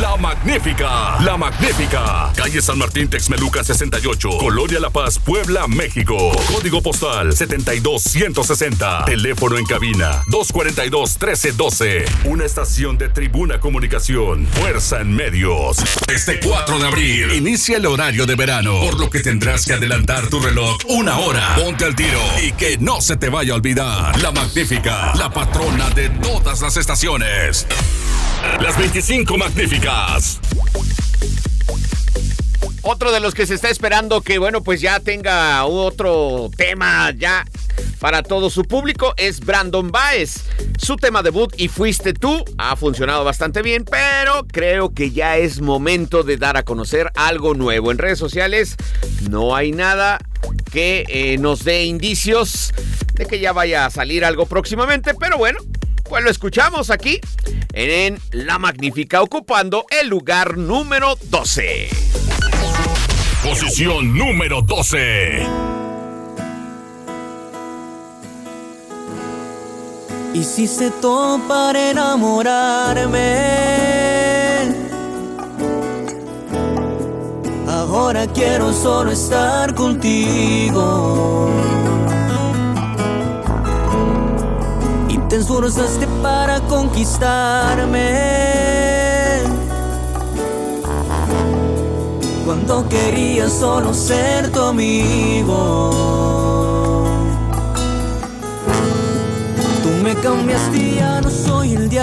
[0.00, 1.20] La Magnífica.
[1.22, 2.32] La Magnífica.
[2.36, 4.28] Calle San Martín Texmeluca 68.
[4.38, 6.16] Colonia La Paz, Puebla, México.
[6.52, 9.04] Código postal 72160.
[9.06, 12.04] Teléfono en cabina 242-1312.
[12.24, 14.46] Una estación de Tribuna Comunicación.
[14.46, 15.78] Fuerza en medios.
[16.12, 20.28] Este 4 de abril inicia el horario de verano, por lo que tendrás que adelantar
[20.28, 21.54] tu reloj una hora.
[21.56, 24.20] Ponte al tiro y que no se te vaya a olvidar.
[24.20, 25.12] La Magnífica.
[25.16, 27.66] La patrona de todas las estaciones.
[28.60, 30.40] Las 25 magníficas.
[32.82, 37.44] Otro de los que se está esperando que, bueno, pues ya tenga otro tema ya
[38.00, 40.44] para todo su público es Brandon Baez.
[40.78, 45.60] Su tema debut y Fuiste tú ha funcionado bastante bien, pero creo que ya es
[45.60, 47.92] momento de dar a conocer algo nuevo.
[47.92, 48.74] En redes sociales
[49.30, 50.18] no hay nada
[50.72, 52.72] que eh, nos dé indicios
[53.14, 55.58] de que ya vaya a salir algo próximamente, pero bueno,
[56.08, 57.20] pues lo escuchamos aquí
[57.72, 61.88] en La Magnífica, ocupando el lugar número 12.
[63.42, 65.46] Posición número 12.
[70.34, 73.16] Hiciste todo para enamorarme.
[77.68, 81.50] Ahora quiero solo estar contigo.
[85.28, 88.00] Te esforzaste para conquistarme.
[92.44, 95.90] Cuando quería solo ser tu amigo.
[99.82, 101.98] Tú me cambiaste y ya no soy el de.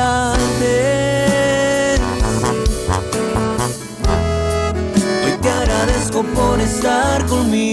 [5.25, 7.72] Hoy te agradezco por estar conmigo.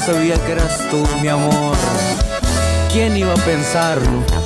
[0.00, 1.76] Sabía que eras tú, mi amor.
[2.92, 4.39] ¿Quién iba a pensarlo?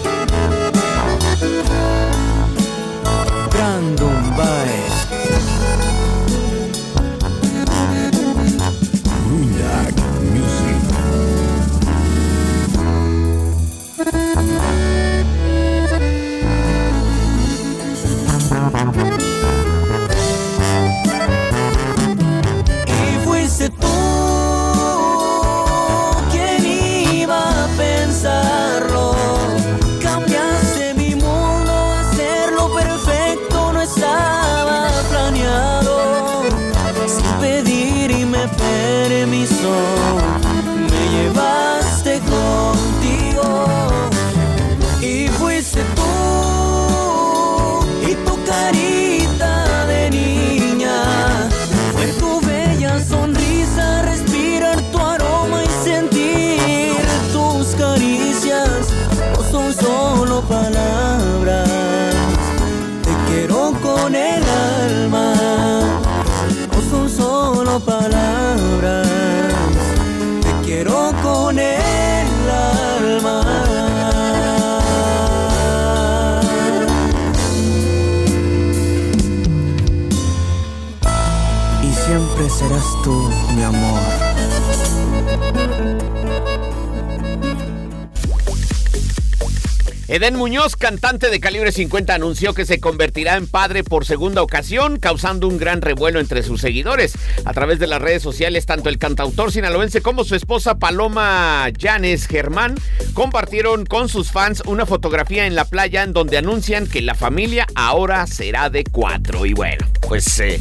[90.15, 95.01] Eden Muñoz, cantante de calibre 50, anunció que se convertirá en padre por segunda ocasión,
[95.01, 97.15] causando un gran revuelo entre sus seguidores.
[97.45, 102.29] A través de las redes sociales, tanto el cantautor sinaloense como su esposa Paloma Llanes
[102.29, 102.77] Germán
[103.13, 107.67] compartieron con sus fans una fotografía en la playa en donde anuncian que la familia
[107.75, 109.47] ahora será de cuatro.
[109.47, 110.61] Y bueno, pues eh,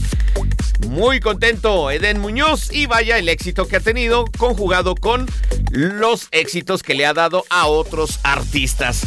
[0.88, 5.28] muy contento Eden Muñoz y vaya el éxito que ha tenido conjugado con
[5.70, 9.04] los éxitos que le ha dado a otros artistas.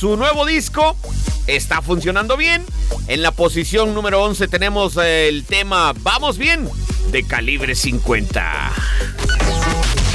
[0.00, 0.96] Su nuevo disco
[1.46, 2.64] está funcionando bien.
[3.06, 6.66] En la posición número 11 tenemos el tema Vamos bien
[7.10, 8.72] de calibre 50.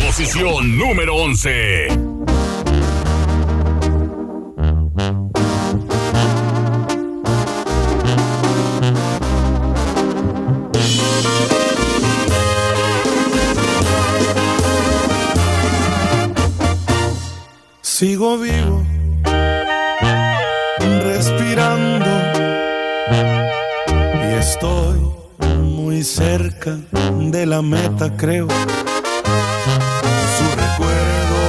[0.08, 1.88] Posición número 11.
[17.84, 18.84] Sigo vivo,
[26.38, 26.78] cerca
[27.32, 28.48] de la meta, creo.
[30.36, 31.40] Su recuerdo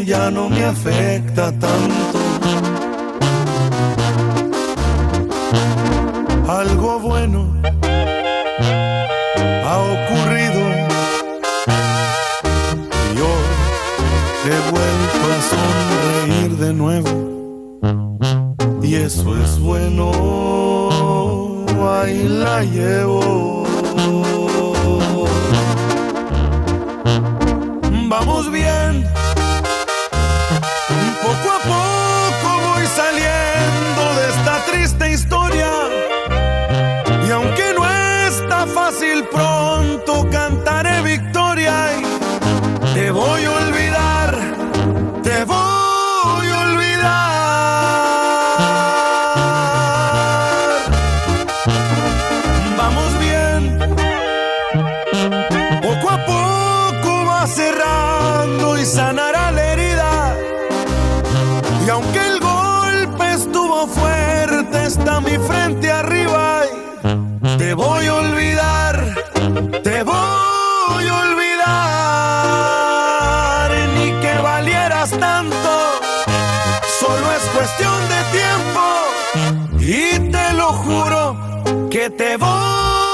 [0.00, 2.18] ya no me afecta tanto.
[6.48, 7.54] Algo bueno
[9.68, 10.60] ha ocurrido
[13.14, 13.46] y hoy
[14.50, 17.12] he vuelto a sonreír de nuevo.
[18.82, 20.10] Y eso es bueno,
[21.86, 23.64] ahí la llevo.
[28.08, 28.77] Vamos bien,
[82.10, 83.07] te voy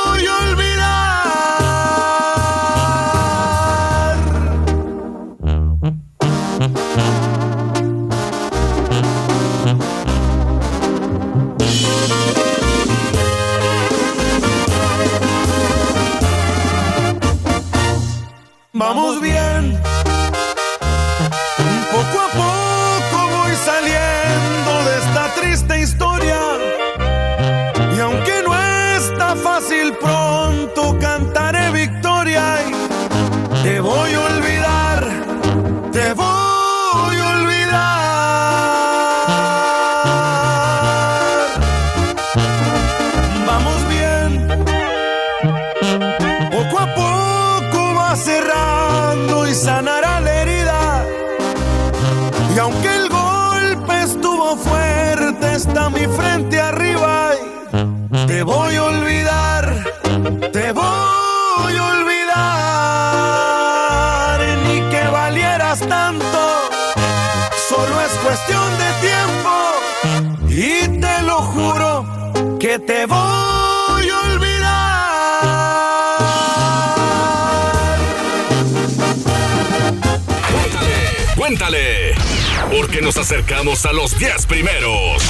[83.05, 85.23] nos acercamos a los 10 primeros.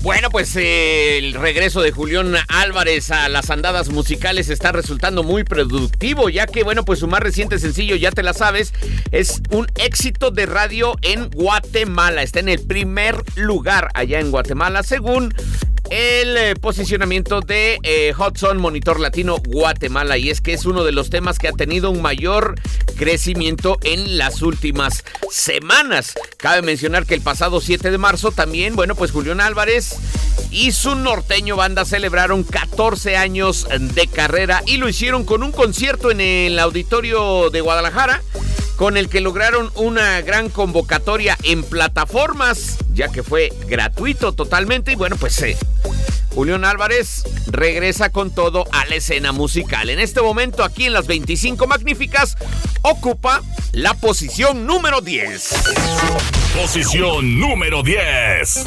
[0.00, 5.44] Bueno, pues eh, el regreso de Julián Álvarez a las andadas musicales está resultando muy
[5.44, 8.72] productivo, ya que, bueno, pues su más reciente sencillo, ya te la sabes,
[9.12, 12.22] es un éxito de radio en Guatemala.
[12.22, 15.34] Está en el primer lugar allá en Guatemala, según
[15.90, 20.92] el eh, posicionamiento de eh, Hudson Monitor Latino Guatemala y es que es uno de
[20.92, 22.54] los temas que ha tenido un mayor
[23.00, 26.12] crecimiento en las últimas semanas.
[26.36, 29.96] Cabe mencionar que el pasado 7 de marzo también, bueno, pues Julián Álvarez
[30.50, 36.10] y su norteño banda celebraron 14 años de carrera y lo hicieron con un concierto
[36.10, 38.22] en el auditorio de Guadalajara
[38.76, 44.96] con el que lograron una gran convocatoria en plataformas, ya que fue gratuito totalmente y
[44.96, 45.56] bueno, pues eh,
[46.34, 49.90] Julián Álvarez regresa con todo a la escena musical.
[49.90, 52.36] En este momento, aquí en las 25 Magníficas,
[52.82, 55.54] ocupa la posición número 10.
[56.56, 58.64] Posición número 10.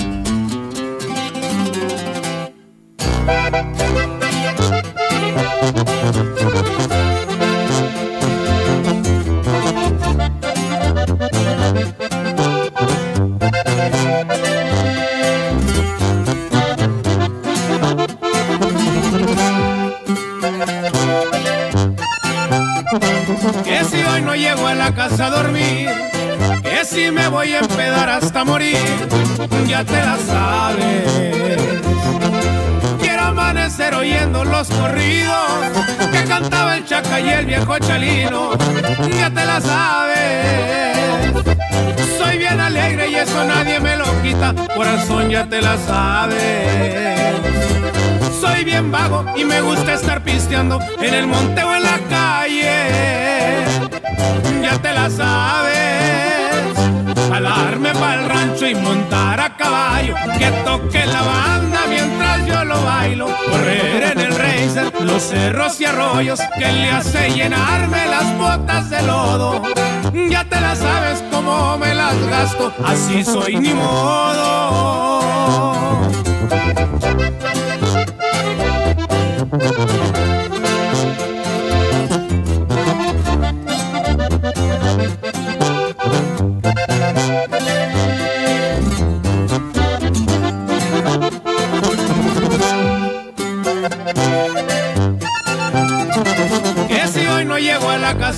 [24.83, 25.89] La casa a dormir,
[26.61, 28.77] que si me voy a empedar hasta morir,
[29.65, 31.81] ya te la sabes.
[32.99, 35.47] Quiero amanecer oyendo los corridos
[36.11, 38.57] que cantaba el chaca y el viejo chalino,
[39.17, 40.97] ya te la sabes.
[42.17, 47.37] Soy bien alegre y eso nadie me lo quita, corazón ya te la sabes.
[48.41, 53.32] Soy bien vago y me gusta estar pisteando en el monte o en la calle.
[54.61, 55.73] Ya te la sabes.
[57.29, 60.15] Jalarme para el rancho y montar a caballo.
[60.37, 63.27] Que toque la banda mientras yo lo bailo.
[63.49, 66.39] Correr en el racer, los cerros y arroyos.
[66.57, 69.61] Que le hace llenarme las botas de lodo.
[70.29, 72.73] Ya te la sabes cómo me las gasto.
[72.85, 75.13] Así soy ni modo.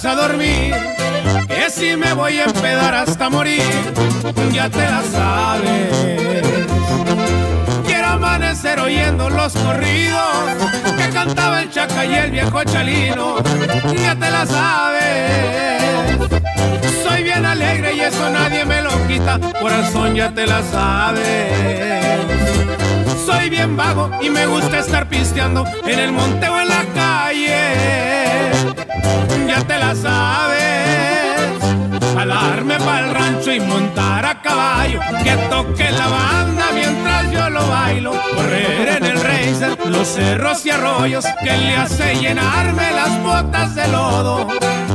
[0.06, 0.76] A dormir,
[1.48, 3.64] que si me voy a empedar hasta morir,
[4.52, 6.46] ya te la sabes.
[7.86, 10.22] Quiero amanecer oyendo los corridos
[10.98, 13.38] que cantaba el chaca y el viejo chalino,
[13.98, 15.32] ya te la sabes.
[17.04, 21.52] Soy bien alegre y eso nadie me lo quita, corazón ya te la sabes.
[23.26, 28.25] Soy bien vago y me gusta estar pisteando en el monte o en la calle.
[29.48, 31.50] Ya te la sabes.
[32.16, 35.00] Jalarme para el rancho y montar a caballo.
[35.24, 38.12] Que toque la banda mientras yo lo bailo.
[38.36, 41.26] Correr en el racer, los cerros y arroyos.
[41.44, 44.48] Que le hace llenarme las botas de lodo.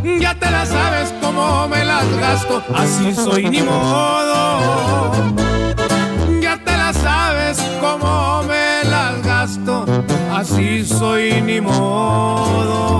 [0.02, 2.62] Ya te la sabes cómo me las gasto.
[2.74, 5.10] Así soy ni modo.
[6.40, 9.84] Ya te la sabes cómo me las gasto,
[10.32, 12.90] así soy ni modo.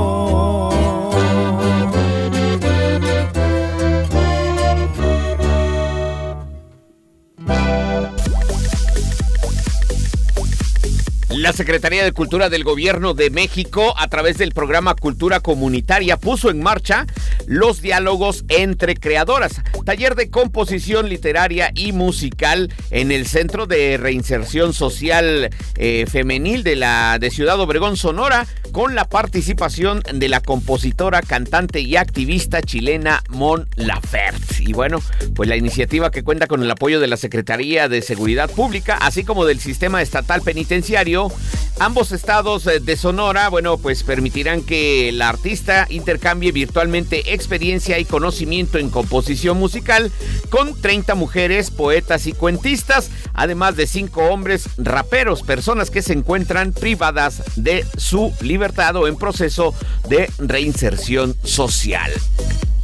[11.41, 16.51] La Secretaría de Cultura del Gobierno de México, a través del programa Cultura Comunitaria, puso
[16.51, 17.07] en marcha
[17.47, 24.75] los diálogos entre creadoras, taller de composición literaria y musical en el Centro de Reinserción
[24.75, 31.23] Social eh, Femenil de la de Ciudad Obregón, Sonora, con la participación de la compositora,
[31.23, 34.41] cantante y activista chilena Mon Laferte.
[34.61, 35.03] Y bueno,
[35.35, 39.25] pues la iniciativa que cuenta con el apoyo de la Secretaría de Seguridad Pública, así
[39.25, 41.30] como del Sistema Estatal Penitenciario,
[41.79, 48.05] ambos estados eh, de Sonora, bueno, pues permitirán que la artista intercambie virtualmente experiencia y
[48.05, 50.13] conocimiento en composición musical
[50.51, 56.73] con 30 mujeres, poetas y cuentistas, además de 5 hombres raperos, personas que se encuentran
[56.73, 59.75] privadas de su libertad o en proceso
[60.09, 62.13] de reinserción social.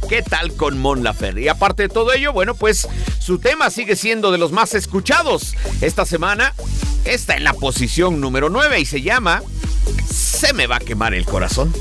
[0.07, 1.41] ¿Qué tal con Mon Laferte?
[1.41, 2.87] Y aparte de todo ello, bueno, pues
[3.19, 5.55] su tema sigue siendo de los más escuchados.
[5.81, 6.53] Esta semana
[7.03, 9.43] está en la posición número 9 y se llama
[10.09, 11.73] Se me va a quemar el corazón.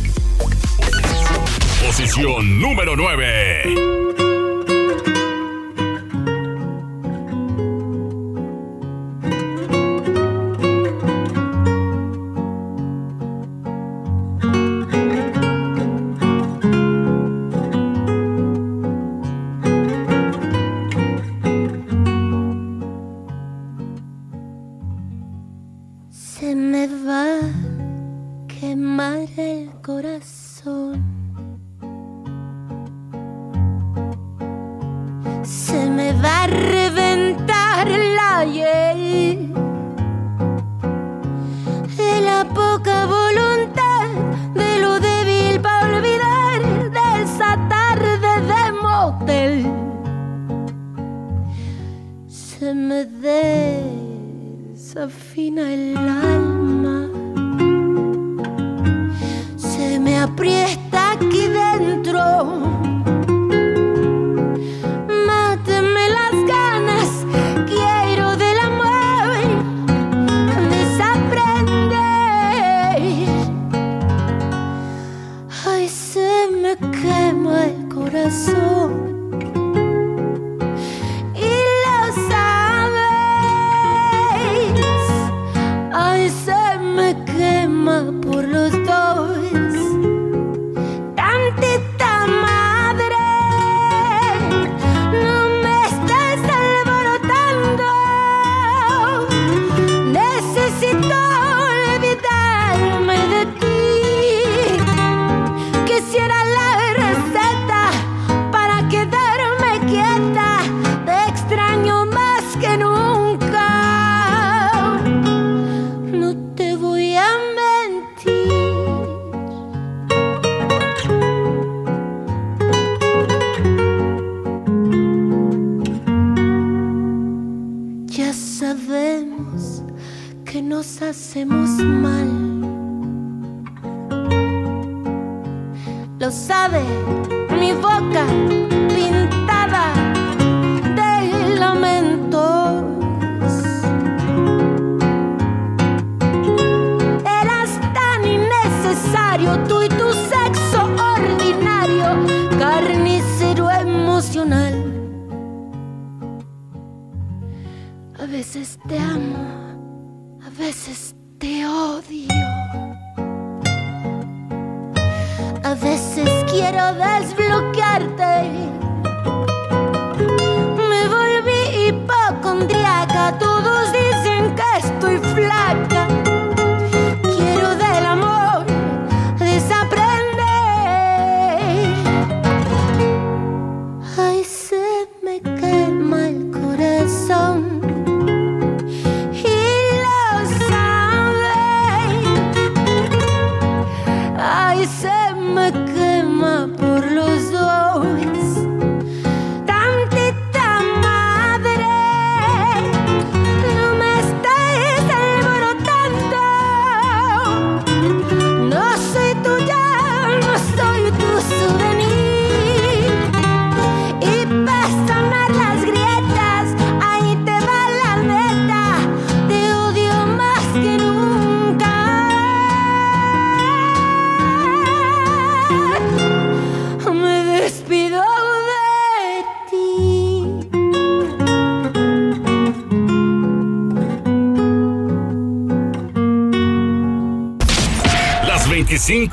[1.86, 4.25] Posición número 9.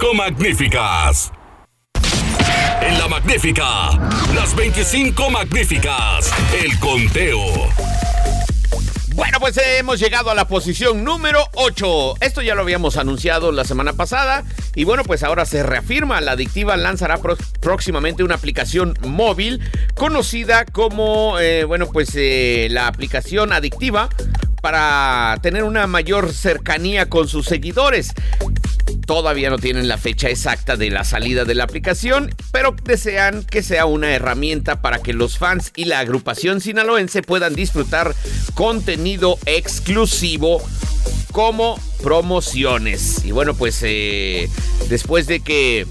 [0.04, 1.32] 25 magníficas.
[2.82, 3.92] En la magnífica,
[4.36, 6.30] las 25 magníficas,
[6.62, 7.40] el conteo.
[9.16, 12.16] Bueno, pues hemos llegado a la posición número 8.
[12.20, 14.44] Esto ya lo habíamos anunciado la semana pasada.
[14.76, 16.20] Y bueno, pues ahora se reafirma.
[16.20, 17.20] La adictiva lanzará
[17.62, 19.62] próximamente una aplicación móvil
[19.96, 24.10] conocida como, eh, bueno, pues eh, la aplicación adictiva
[24.62, 28.14] para tener una mayor cercanía con sus seguidores.
[29.06, 33.62] Todavía no tienen la fecha exacta de la salida de la aplicación, pero desean que
[33.62, 38.16] sea una herramienta para que los fans y la agrupación sinaloense puedan disfrutar
[38.54, 40.62] contenido exclusivo
[41.34, 43.26] como promociones.
[43.26, 44.50] Y bueno, pues eh,
[44.88, 45.86] después de que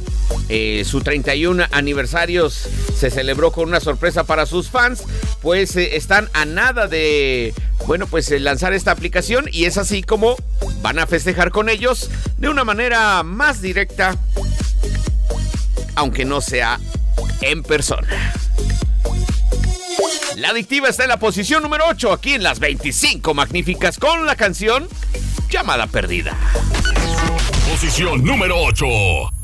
[0.49, 5.03] eh, su 31 aniversario se celebró con una sorpresa para sus fans,
[5.43, 7.53] pues eh, están a nada de,
[7.87, 10.37] bueno, pues lanzar esta aplicación y es así como
[10.81, 12.09] van a festejar con ellos
[12.39, 14.17] de una manera más directa,
[15.97, 16.79] aunque no sea
[17.41, 18.33] en persona.
[20.37, 24.37] La adictiva está en la posición número 8 aquí en las 25 magníficas con la
[24.37, 24.89] canción
[25.53, 26.35] llamada perdida.
[27.69, 29.42] Posición número 8.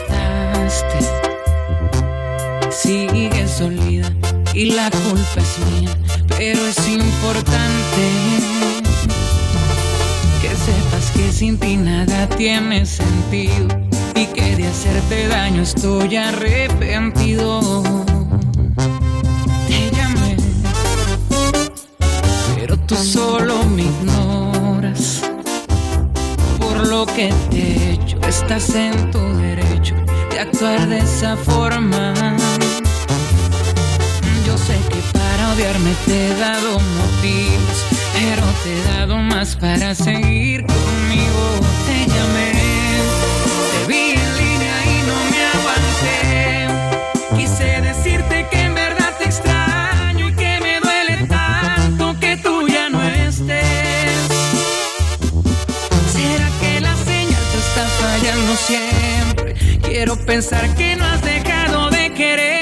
[0.00, 1.22] Contestaste.
[3.46, 4.10] Solida
[4.54, 5.94] y la culpa es mía,
[6.28, 8.02] pero es importante
[10.40, 13.68] que sepas que sin ti nada tiene sentido
[14.14, 17.82] y que de hacerte daño estoy arrepentido.
[19.68, 20.36] Te llamé,
[22.56, 25.20] pero tú solo me ignoras
[26.58, 28.18] por lo que te he hecho.
[28.26, 29.71] Estás en tu derecho de
[30.42, 32.12] actuar de esa forma.
[34.44, 37.78] Yo sé que para odiarme te he dado motivos,
[38.12, 41.42] pero te he dado más para seguir conmigo.
[41.86, 42.51] Te llamé,
[58.62, 59.54] siempre?
[59.82, 62.61] Quiero pensar que no has dejado de quererme.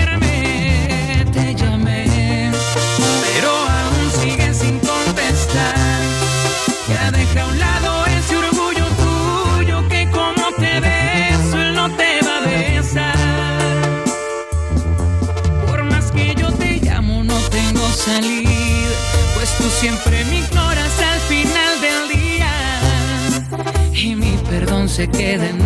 [24.91, 25.61] Se queda en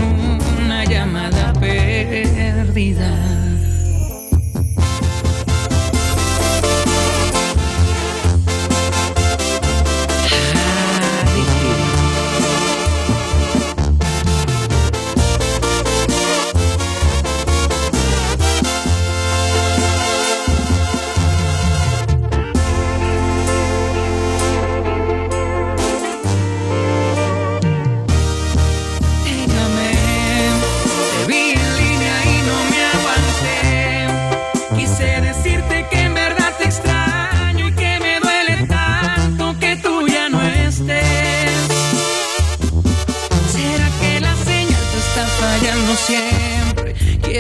[0.65, 3.44] una llamada perdida.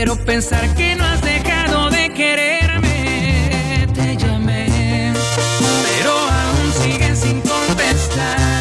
[0.06, 3.86] Quiero pensar que no has dejado de quererme.
[3.94, 5.14] Te llamé,
[5.96, 8.60] pero aún sigues sin contestar.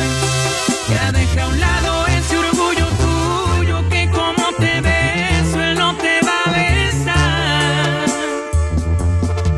[0.89, 6.21] Ya deja a un lado ese orgullo tuyo que como te beso él no te
[6.21, 8.05] va a besar.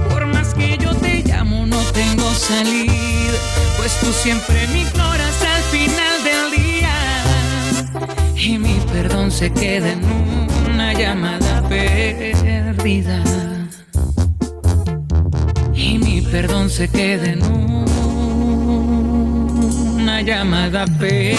[0.09, 3.37] Por más que yo te llamo no tengo salida,
[3.77, 6.95] pues tú siempre me ignoras al final del día.
[8.35, 10.44] Y mi perdón se queda en una
[10.97, 13.23] llamada perdida.
[15.73, 17.43] Y mi perdón se queda en
[19.99, 21.35] una llamada perdida.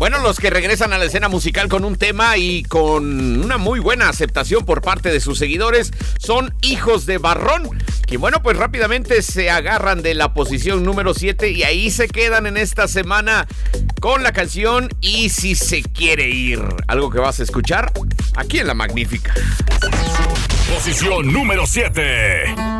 [0.00, 3.80] Bueno, los que regresan a la escena musical con un tema y con una muy
[3.80, 7.68] buena aceptación por parte de sus seguidores son Hijos de Barrón,
[8.10, 12.46] que bueno, pues rápidamente se agarran de la posición número 7 y ahí se quedan
[12.46, 13.46] en esta semana
[14.00, 17.92] con la canción Y si se quiere ir, algo que vas a escuchar
[18.34, 19.32] aquí en La Magnífica.
[20.74, 22.79] Posición número 7.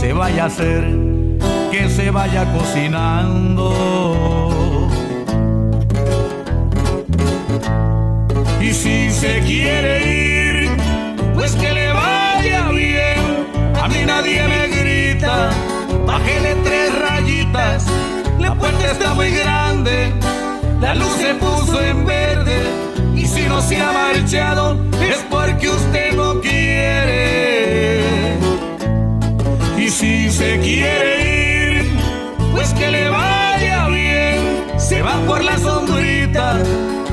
[0.00, 0.84] Se vaya a hacer,
[1.70, 3.72] que se vaya cocinando.
[8.60, 10.70] Y si se quiere ir,
[11.34, 13.46] pues que le vaya bien.
[13.82, 15.50] A mí nadie me grita,
[16.06, 17.86] bájele tres rayitas.
[18.38, 20.12] La puerta está muy grande,
[20.80, 22.58] la luz se puso en verde.
[23.14, 27.35] Y si no se ha marchado, es porque usted no quiere.
[30.36, 31.98] Se quiere ir,
[32.52, 34.66] pues que le vaya bien.
[34.76, 36.58] Se va por la sombrita,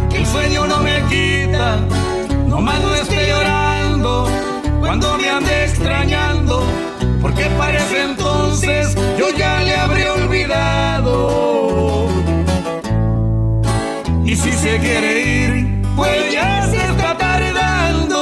[0.10, 1.80] que el sueño no me quita.
[2.48, 4.28] No más no esté llorando
[4.82, 6.66] cuando me ande extrañando,
[7.22, 12.10] porque parece entonces yo ya le habré olvidado.
[14.26, 18.18] Y si se quiere ir, pues ya se está tardando.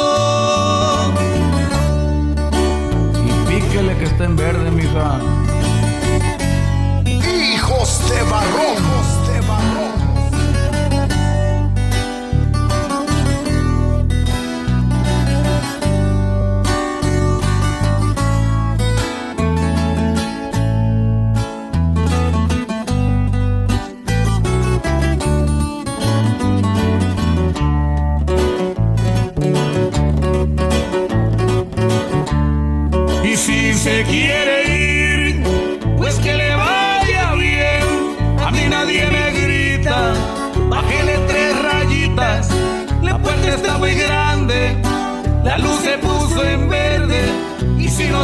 [3.50, 3.62] Y
[3.98, 4.81] que está en verde.
[7.06, 9.21] Hijos de barrón.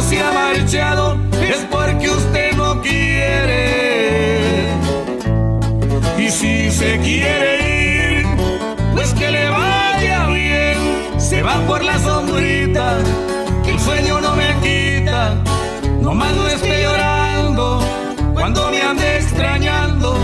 [0.08, 4.70] Se ha marchado, es porque usted no quiere.
[6.18, 8.26] Y si se quiere ir,
[8.94, 10.78] pues que le vaya bien.
[11.18, 12.96] Se va por la sombrita,
[13.64, 15.34] que el sueño no me quita.
[16.00, 17.80] No más no esté llorando
[18.32, 20.16] cuando me ande extrañando,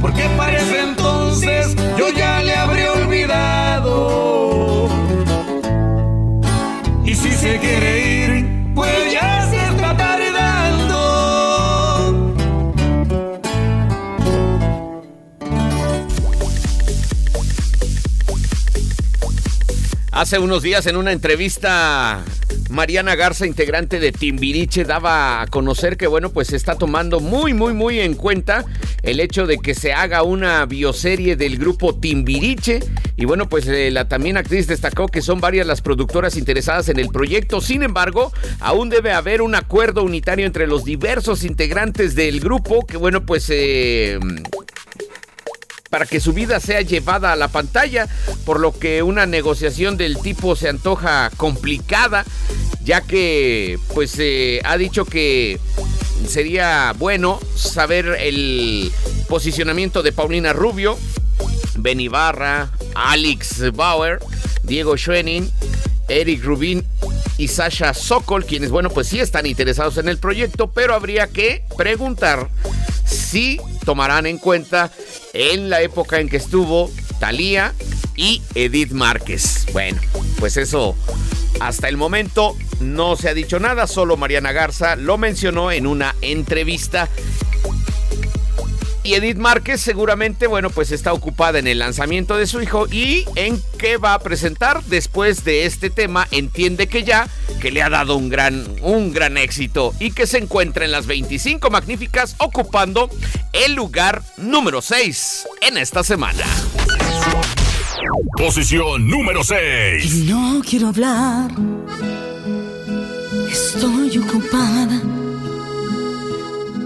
[0.00, 1.13] porque parece entonces
[20.24, 22.24] Hace unos días en una entrevista,
[22.70, 27.52] Mariana Garza, integrante de Timbiriche, daba a conocer que, bueno, pues se está tomando muy,
[27.52, 28.64] muy, muy en cuenta
[29.02, 32.80] el hecho de que se haga una bioserie del grupo Timbiriche.
[33.18, 36.98] Y bueno, pues eh, la también actriz destacó que son varias las productoras interesadas en
[36.98, 37.60] el proyecto.
[37.60, 42.96] Sin embargo, aún debe haber un acuerdo unitario entre los diversos integrantes del grupo que,
[42.96, 43.50] bueno, pues...
[43.50, 44.18] Eh,
[45.94, 48.08] para que su vida sea llevada a la pantalla,
[48.44, 52.24] por lo que una negociación del tipo se antoja complicada,
[52.82, 55.60] ya que pues eh, ha dicho que
[56.26, 58.90] sería bueno saber el
[59.28, 60.98] posicionamiento de Paulina Rubio,
[61.76, 64.18] Ben Barra, Alex Bauer,
[64.64, 65.48] Diego Schwenning,
[66.08, 66.84] Eric Rubin
[67.38, 71.62] y Sasha Sokol, quienes, bueno, pues sí están interesados en el proyecto, pero habría que
[71.76, 72.48] preguntar
[73.04, 74.90] si tomarán en cuenta
[75.32, 76.90] en la época en que estuvo
[77.20, 77.74] Thalía
[78.16, 79.66] y Edith Márquez.
[79.72, 80.00] Bueno,
[80.38, 80.96] pues eso
[81.60, 86.14] hasta el momento no se ha dicho nada, solo Mariana Garza lo mencionó en una
[86.20, 87.08] entrevista
[89.04, 93.26] y Edith Márquez seguramente, bueno, pues está ocupada en el lanzamiento de su hijo y
[93.36, 96.26] en qué va a presentar después de este tema.
[96.30, 97.28] Entiende que ya,
[97.60, 101.06] que le ha dado un gran, un gran éxito y que se encuentra en las
[101.06, 103.10] 25 magníficas ocupando
[103.52, 106.44] el lugar número 6 en esta semana.
[108.38, 110.14] Posición número 6.
[110.24, 111.50] No quiero hablar.
[113.50, 115.23] Estoy ocupada.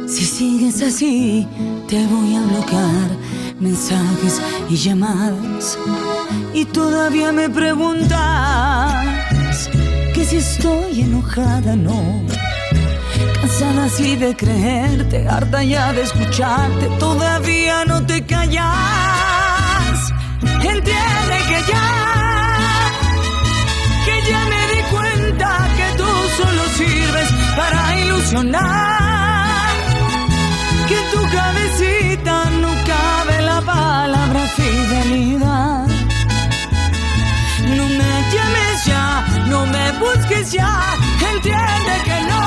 [0.09, 1.47] Si sigues así,
[1.87, 3.11] te voy a bloquear
[3.61, 4.41] mensajes
[4.71, 5.79] y llamadas.
[6.55, 8.95] Y todavía me preguntas
[10.15, 12.25] que si estoy enojada, no.
[13.39, 18.65] Cansada así de creerte, harta ya de escucharte, todavía no te callas.
[20.43, 22.93] Entiende que ya,
[24.07, 26.09] que ya me di cuenta que tú
[26.39, 29.08] solo sirves para ilusionar.
[40.47, 40.97] Ya,
[41.33, 42.45] entiende que no.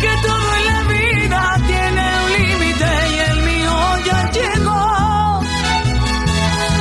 [0.00, 3.74] Que todo en la vida tiene un límite y el mío
[4.04, 5.38] ya llegó.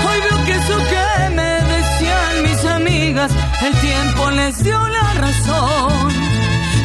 [0.06, 6.14] Hoy veo que eso que me decían mis amigas, el tiempo les dio la razón.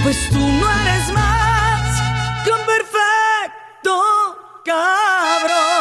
[0.03, 2.03] Pues tú no eres más
[2.45, 3.93] que un perfecto
[4.65, 5.72] cabrón.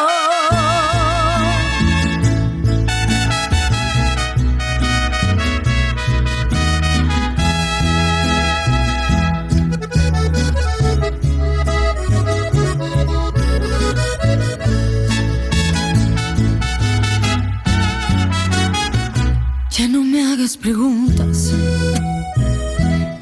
[20.42, 21.52] Hagas preguntas,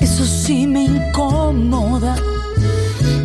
[0.01, 2.17] eso sí me incomoda.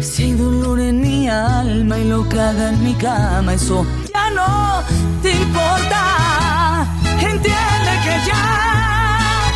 [0.02, 4.84] Si hay dolor en mi alma y lo haga en mi cama, eso ya no
[5.22, 6.86] te importa.
[7.22, 9.52] Entiende que ya,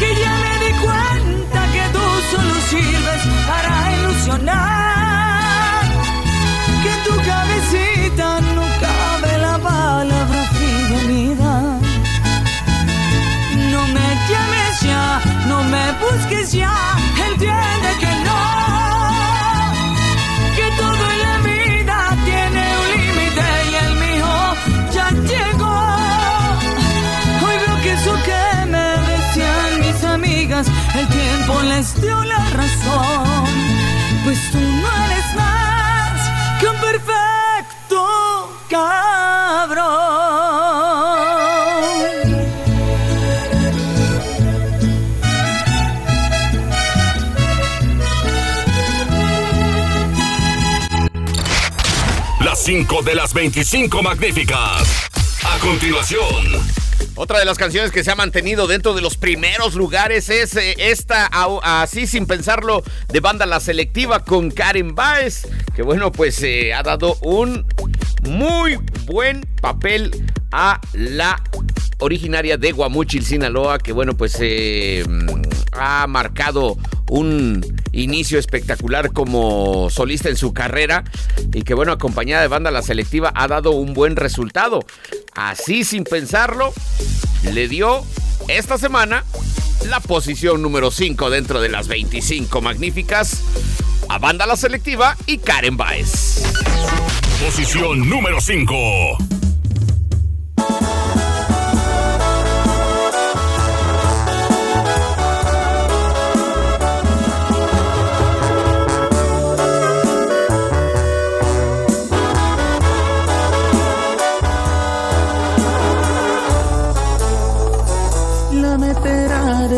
[0.00, 4.69] que ya me di cuenta que tú solo sirves para ilusionar.
[16.50, 16.89] Busques ya,
[52.70, 55.10] 25 de las 25 magníficas.
[55.42, 56.62] A continuación.
[57.16, 60.76] Otra de las canciones que se ha mantenido dentro de los primeros lugares es eh,
[60.78, 61.28] esta,
[61.64, 66.84] así sin pensarlo, de banda La Selectiva con Karen Baez, que bueno, pues eh, ha
[66.84, 67.66] dado un
[68.22, 71.42] muy buen papel a la
[71.98, 75.42] originaria de Guamuchil, Sinaloa, que bueno, pues eh, mm,
[75.72, 76.78] ha marcado
[77.08, 81.04] un inicio espectacular como solista en su carrera
[81.52, 84.84] y que bueno, acompañada de banda La Selectiva ha dado un buen resultado.
[85.34, 86.72] Así sin pensarlo,
[87.52, 88.04] le dio
[88.48, 89.24] esta semana
[89.88, 93.42] la posición número 5 dentro de las 25 magníficas
[94.08, 96.42] a banda La Selectiva y Karen Baez.
[97.44, 99.49] Posición número 5.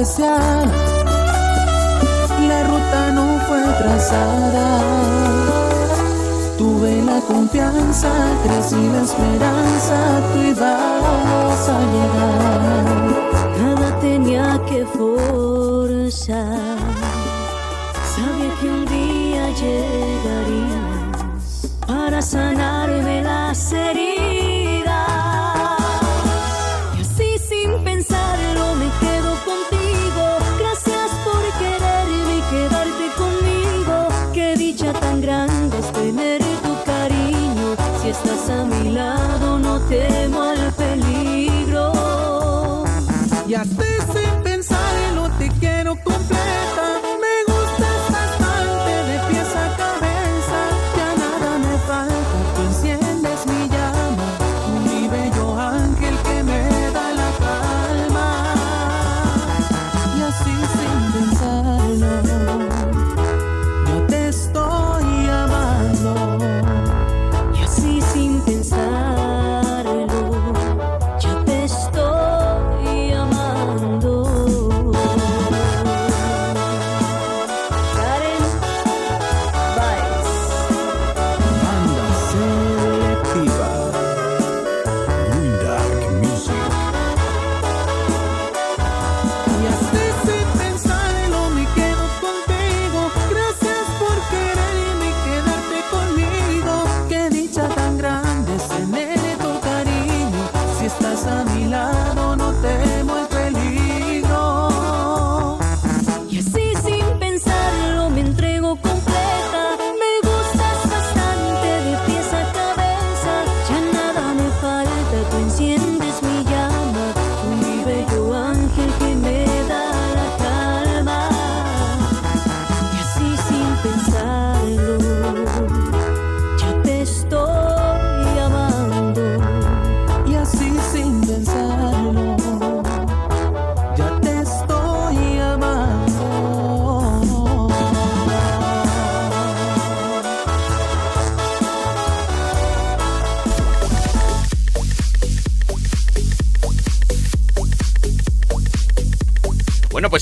[0.02, 0.58] La
[2.64, 4.80] ruta no fue trazada.
[6.58, 8.10] Tuve la confianza,
[8.42, 12.84] crecí la esperanza, tú ibas a llegar.
[13.62, 16.78] Nada tenía que forzar.
[18.16, 20.88] Sabía que un día llegarías
[21.86, 24.41] para sanarme las heridas.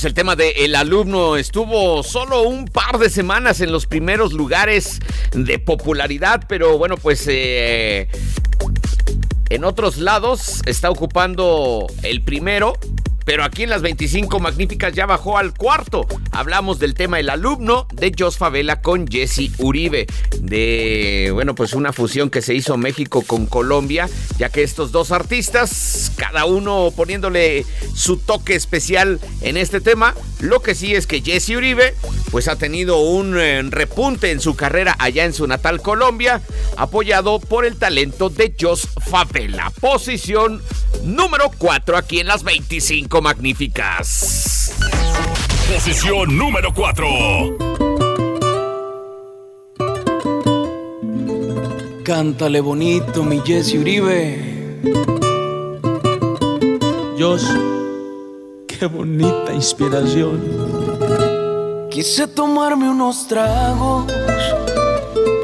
[0.01, 4.33] Pues el tema de El alumno estuvo solo un par de semanas en los primeros
[4.33, 4.99] lugares
[5.31, 8.07] de popularidad, pero bueno, pues eh,
[9.49, 12.73] en otros lados está ocupando el primero.
[13.25, 16.07] Pero aquí en las 25 magníficas ya bajó al cuarto.
[16.31, 20.07] Hablamos del tema El alumno de Jos Favela con Jesse Uribe.
[20.41, 24.09] De, bueno, pues una fusión que se hizo México con Colombia,
[24.39, 27.63] ya que estos dos artistas, cada uno poniéndole
[27.93, 30.15] su toque especial en este tema.
[30.39, 31.93] Lo que sí es que Jesse Uribe,
[32.31, 36.41] pues ha tenido un eh, repunte en su carrera allá en su natal Colombia,
[36.75, 39.71] apoyado por el talento de Jos Favela.
[39.79, 40.61] Posición
[41.03, 44.73] número 4 aquí en las 25 magníficas.
[45.71, 47.70] Posición número 4.
[52.13, 54.37] Cántale bonito, mi Jesse Uribe.
[57.15, 57.41] Dios,
[58.67, 60.41] qué bonita inspiración.
[61.89, 64.11] Quise tomarme unos tragos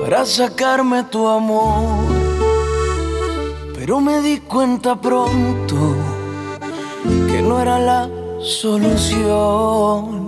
[0.02, 2.04] para sacarme tu amor,
[3.74, 5.96] pero me di cuenta pronto
[7.30, 8.10] que no era la
[8.42, 10.27] solución.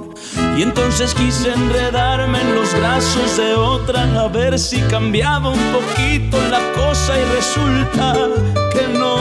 [0.60, 6.38] Y entonces quise enredarme en los brazos de otra a ver si cambiaba un poquito
[6.52, 8.14] la cosa y resulta
[8.74, 9.16] que no,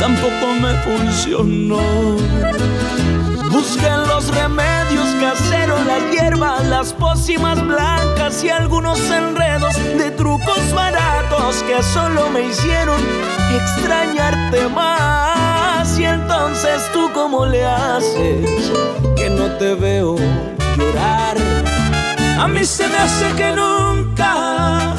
[0.00, 2.16] tampoco me funcionó.
[3.52, 10.10] Busqué los remedios caseros, las hierbas, las pócimas blancas y algunos enredos de
[10.52, 13.00] trucos baratos que solo me hicieron
[13.54, 15.98] extrañarte más.
[15.98, 18.72] Y entonces tú cómo le haces
[19.16, 20.16] que no te veo
[20.76, 21.36] llorar.
[22.38, 24.94] A mí se me hace que nunca,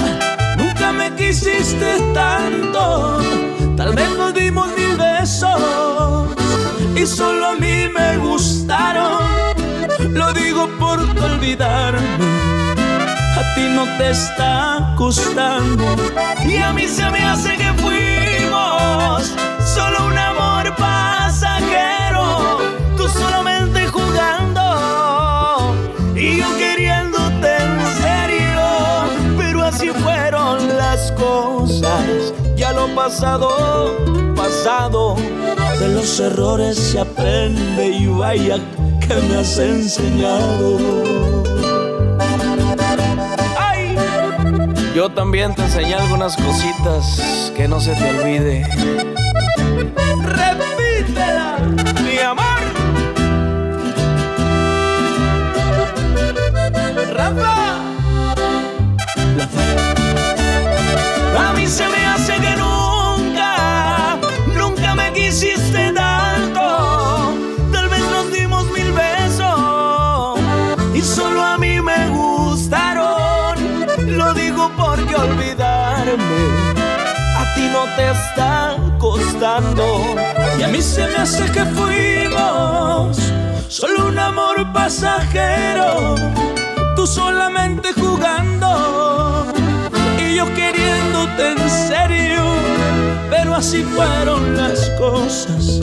[0.58, 3.20] nunca me quisiste tanto.
[3.76, 6.28] Tal vez nos dimos mil besos
[6.96, 9.24] y solo a mí me gustaron.
[10.14, 12.43] Lo digo por olvidarme.
[13.56, 15.84] No te está costando
[16.46, 22.60] Y a mí se me hace que fuimos solo un amor pasajero.
[22.98, 25.76] Tú solamente jugando
[26.16, 28.62] y yo queriéndote en serio.
[29.38, 32.34] Pero así fueron las cosas.
[32.56, 33.98] Ya lo pasado,
[34.36, 35.16] pasado.
[35.80, 38.58] De los errores se aprende y vaya
[39.00, 41.24] que me has enseñado.
[44.96, 48.64] Yo también te enseñé algunas cositas que no se te olvide.
[50.22, 51.58] Repítela,
[52.04, 52.62] mi amor.
[57.12, 57.56] Rafa.
[61.40, 61.93] A mí se
[77.96, 80.16] te está costando.
[80.60, 83.18] Y a mí se me hace que fuimos
[83.68, 86.16] solo un amor pasajero.
[86.96, 89.48] Tú solamente jugando
[90.20, 92.44] y yo queriéndote en serio.
[93.30, 95.80] Pero así fueron las cosas.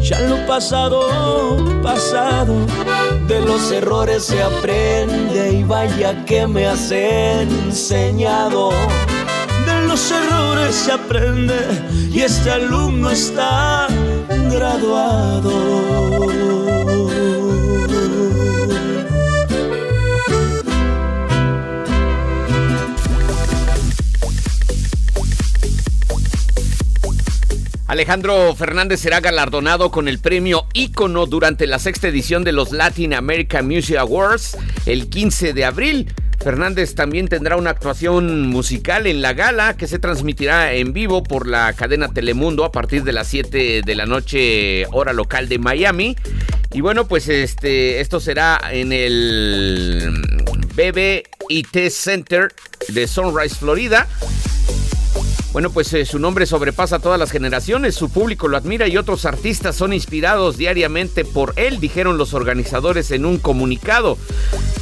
[0.00, 1.00] Ya lo pasado,
[1.82, 2.54] pasado.
[3.26, 8.70] De los errores se aprende y vaya que me has enseñado.
[9.86, 11.56] Los errores se aprende
[12.12, 13.86] y este alumno está
[14.50, 15.86] graduado.
[27.86, 33.14] Alejandro Fernández será galardonado con el premio Ícono durante la sexta edición de los Latin
[33.14, 36.12] American Music Awards el 15 de abril.
[36.46, 41.48] Fernández también tendrá una actuación musical en la gala que se transmitirá en vivo por
[41.48, 46.16] la cadena Telemundo a partir de las 7 de la noche hora local de Miami.
[46.72, 50.22] Y bueno, pues este esto será en el
[50.76, 52.54] BB&T Center
[52.90, 54.06] de Sunrise, Florida.
[55.52, 59.24] Bueno, pues eh, su nombre sobrepasa todas las generaciones, su público lo admira y otros
[59.24, 64.18] artistas son inspirados diariamente por él, dijeron los organizadores en un comunicado.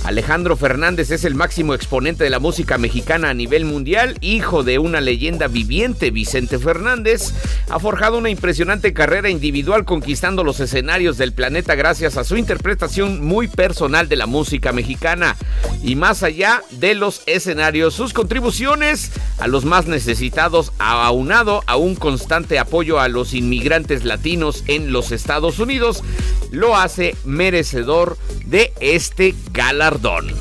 [0.04, 4.78] Alejandro Fernández es el máximo exponente de la música mexicana a nivel mundial, hijo de
[4.78, 7.32] una leyenda viviente, Vicente Fernández.
[7.70, 13.24] Ha forjado una impresionante carrera individual conquistando los escenarios del planeta gracias a su interpretación
[13.24, 15.36] muy personal de la música mexicana.
[15.82, 21.96] Y más allá de los escenarios, sus contribuciones a los más necesitados aunado a un
[21.96, 26.02] constante apoyo a los inmigrantes latinos en los Estados Unidos,
[26.50, 30.32] lo hace merecedor de este galardón.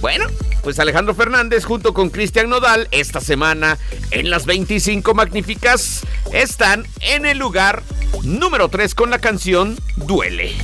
[0.00, 0.26] Bueno,
[0.62, 3.78] pues Alejandro Fernández junto con Cristian Nodal esta semana
[4.10, 7.82] en las 25 magníficas están en el lugar
[8.22, 10.54] número 3 con la canción Duele.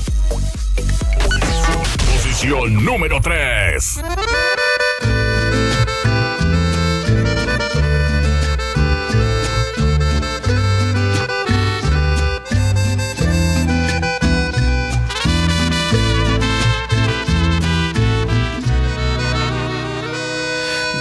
[2.14, 4.00] Posición número 3.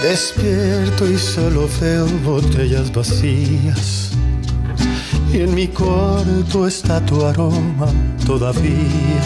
[0.10, 4.12] Despierto y solo veo botellas vacías.
[5.34, 7.88] Y en mi cuarto está tu aroma
[8.24, 9.24] todavía.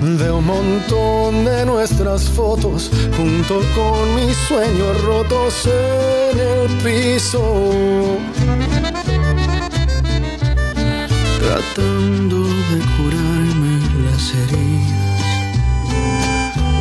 [0.00, 8.18] Veo un montón de nuestras fotos junto con mis sueños rotos en el piso.
[11.40, 15.06] Tratando de curarme las heridas.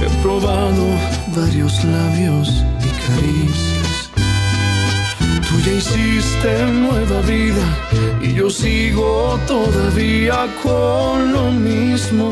[0.03, 4.09] He probado varios labios y caricias.
[5.47, 7.65] Tú ya hiciste nueva vida
[8.21, 12.31] y yo sigo todavía con lo mismo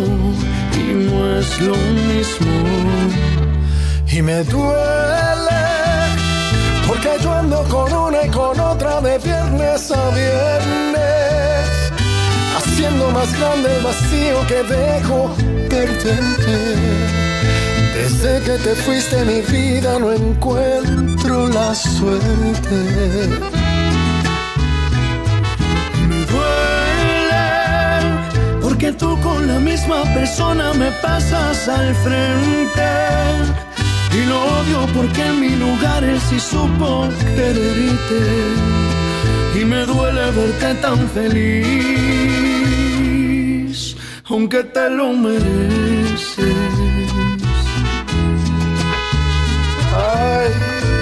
[0.77, 1.75] y no es lo
[2.11, 2.53] mismo.
[4.07, 5.63] Y me duele
[6.87, 11.67] porque yo ando con una y con otra de viernes a viernes,
[12.55, 15.35] haciendo más grande el vacío que dejo
[15.69, 17.22] perderte.
[17.93, 22.75] Desde que te fuiste mi vida no encuentro la suerte.
[26.09, 27.45] Me duele
[28.61, 32.89] porque tú con la misma persona me pasas al frente.
[34.11, 38.23] Y lo odio porque en mi lugar él sí supo quererte.
[39.59, 41.45] Y me duele verte tan feliz,
[44.25, 46.82] aunque te lo mereces.
[49.95, 50.49] Ay,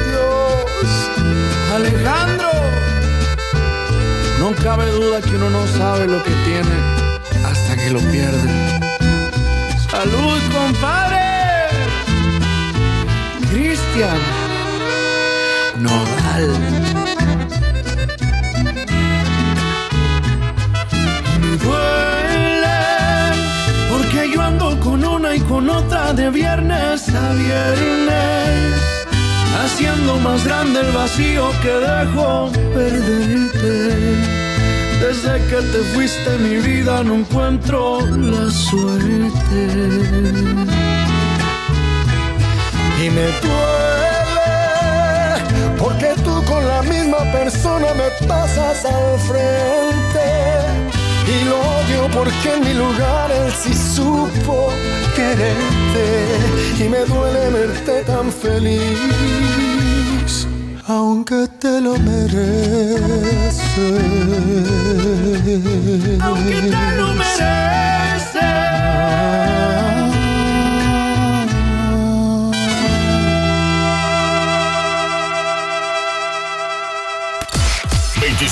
[0.09, 0.89] Dios.
[1.73, 2.51] Alejandro,
[4.39, 6.75] no cabe duda que uno no sabe lo que tiene
[7.45, 8.79] hasta que lo pierde.
[9.89, 11.21] Salud, compadre.
[13.49, 14.19] Cristian
[15.79, 17.00] Nodal.
[25.61, 28.81] Con otra de viernes a viernes,
[29.63, 33.91] haciendo más grande el vacío que dejo perderte.
[35.01, 39.61] Desde que te fuiste mi vida no encuentro la suerte.
[43.03, 44.51] Y me duele
[45.77, 50.60] porque tú con la misma persona me pasas al frente.
[51.33, 54.69] Y lo odio porque en mi lugar él sí supo
[55.15, 56.05] quererte.
[56.83, 59.41] Y me duele verte tan feliz
[60.91, 63.61] aunque te lo mereces.
[66.21, 67.51] Aunque te lo mereces.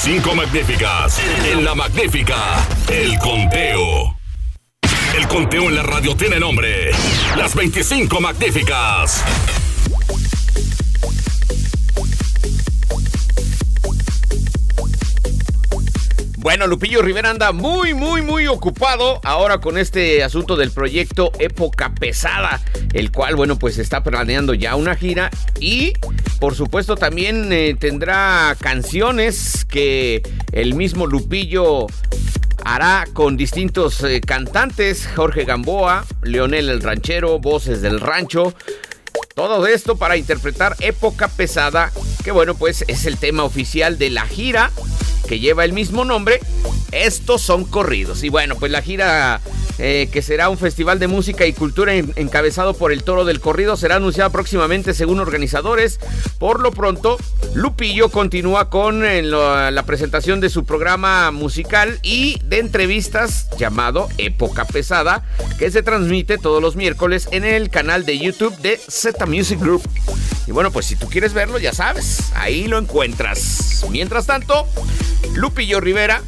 [0.01, 1.19] 25 magníficas.
[1.51, 4.17] En la magnífica, el conteo.
[5.17, 6.91] El conteo en la radio tiene nombre.
[7.35, 9.21] Las 25 magníficas.
[16.37, 21.93] Bueno, Lupillo Rivera anda muy, muy, muy ocupado ahora con este asunto del proyecto Época
[21.93, 22.61] Pesada,
[22.93, 25.91] el cual, bueno, pues está planeando ya una gira y,
[26.39, 30.21] por supuesto, también eh, tendrá canciones que
[30.51, 31.87] el mismo Lupillo
[32.63, 38.53] hará con distintos eh, cantantes, Jorge Gamboa, Leonel el Ranchero, Voces del Rancho.
[39.35, 41.91] Todo esto para interpretar Época Pesada,
[42.23, 44.71] que bueno, pues es el tema oficial de la gira
[45.27, 46.39] que lleva el mismo nombre.
[46.91, 48.23] Estos son corridos.
[48.23, 49.41] Y bueno, pues la gira
[49.79, 53.77] eh, que será un festival de música y cultura encabezado por el Toro del Corrido
[53.77, 55.99] será anunciada próximamente según organizadores.
[56.37, 57.17] Por lo pronto,
[57.53, 64.65] Lupillo continúa con eh, la presentación de su programa musical y de entrevistas llamado Época
[64.65, 65.23] Pesada,
[65.57, 69.81] que se transmite todos los miércoles en el canal de YouTube de Z Music Group.
[70.45, 73.85] Y bueno, pues si tú quieres verlo, ya sabes, ahí lo encuentras.
[73.91, 74.67] Mientras tanto,
[75.35, 76.21] Lupillo Rivera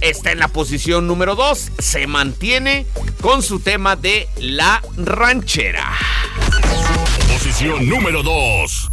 [0.00, 1.72] está en la posición número 2.
[1.78, 2.86] Se mantiene
[3.20, 5.92] con su tema de La Ranchera.
[7.32, 8.90] Posición número 2.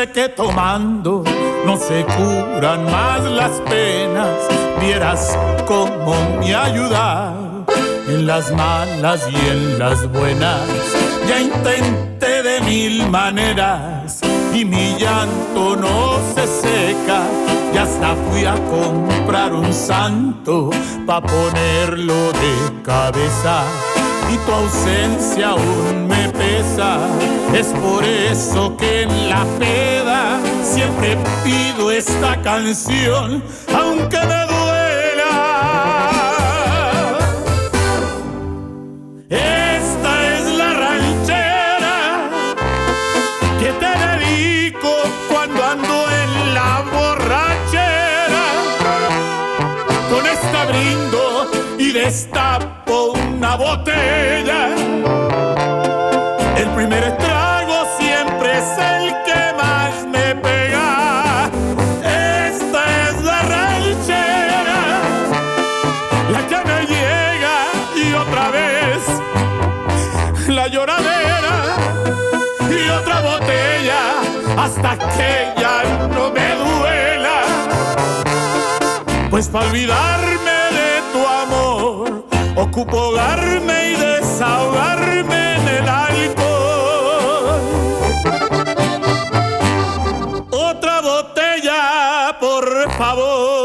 [0.00, 1.24] ¿Quién dice que tomando
[1.66, 4.30] no se curan más las penas?
[4.80, 5.36] Vieras
[5.66, 7.34] cómo me ayudar
[8.08, 10.62] en las malas y en las buenas.
[11.28, 14.20] Ya intenté de mil maneras
[14.54, 17.22] y mi llanto no se seca.
[17.74, 20.70] Y hasta fui a comprar un santo
[21.04, 23.64] pa' ponerlo de cabeza
[24.32, 26.29] y tu ausencia aún me
[27.54, 33.42] Es por eso que en la peda siempre pido esta canción,
[33.76, 35.32] aunque me duela.
[39.28, 42.30] Esta es la ranchera
[43.58, 44.92] que te dedico
[45.28, 48.46] cuando ando en la borrachera.
[50.10, 54.79] Con esta brindo y destapo una botella.
[74.60, 75.82] Hasta que ya
[76.14, 77.38] no me duela.
[79.30, 82.24] Pues para olvidarme de tu amor
[82.56, 87.60] ocupo darme y desahogarme en el alcohol.
[90.50, 93.59] Otra botella, por favor.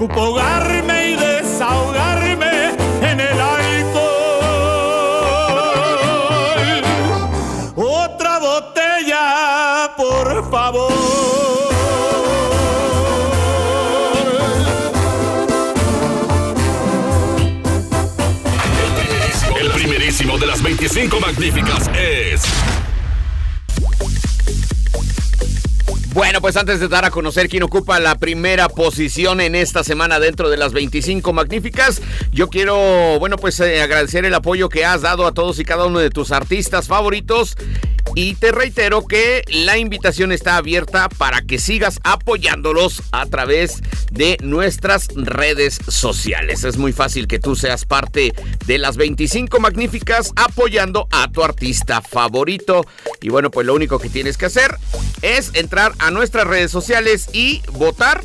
[0.00, 2.68] Ocupo y desahogarme
[3.02, 4.44] en el alcohol.
[7.74, 10.92] Otra botella, por favor.
[19.60, 22.67] El primerísimo de las 25 magníficas es.
[26.18, 30.18] Bueno, pues antes de dar a conocer quién ocupa la primera posición en esta semana
[30.18, 35.02] dentro de las 25 magníficas, yo quiero, bueno, pues eh, agradecer el apoyo que has
[35.02, 37.56] dado a todos y cada uno de tus artistas favoritos.
[38.20, 43.80] Y te reitero que la invitación está abierta para que sigas apoyándolos a través
[44.10, 46.64] de nuestras redes sociales.
[46.64, 48.32] Es muy fácil que tú seas parte
[48.66, 52.84] de las 25 magníficas apoyando a tu artista favorito.
[53.20, 54.76] Y bueno, pues lo único que tienes que hacer
[55.22, 58.24] es entrar a nuestras redes sociales y votar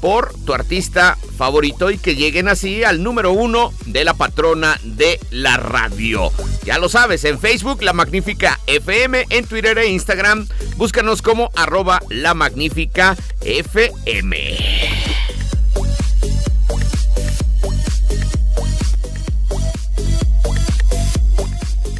[0.00, 5.20] por tu artista favorito y que lleguen así al número uno de la patrona de
[5.30, 6.30] la radio.
[6.64, 12.02] Ya lo sabes, en Facebook La Magnífica FM, en Twitter e Instagram, búscanos como arroba
[12.08, 14.82] La Magnífica FM.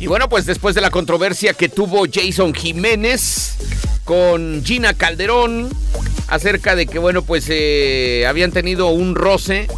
[0.01, 3.55] Y bueno, pues después de la controversia que tuvo Jason Jiménez
[4.05, 5.71] con Gina Calderón
[6.29, 9.69] acerca de que, bueno, pues eh, habían tenido un roce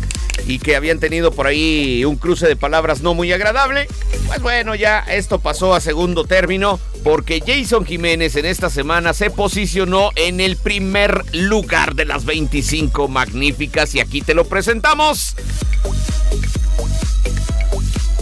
[0.47, 3.87] y que habían tenido por ahí un cruce de palabras no muy agradable.
[4.27, 9.31] Pues bueno, ya esto pasó a segundo término porque Jason Jiménez en esta semana se
[9.31, 15.37] posicionó en el primer lugar de las 25 magníficas y aquí te lo presentamos.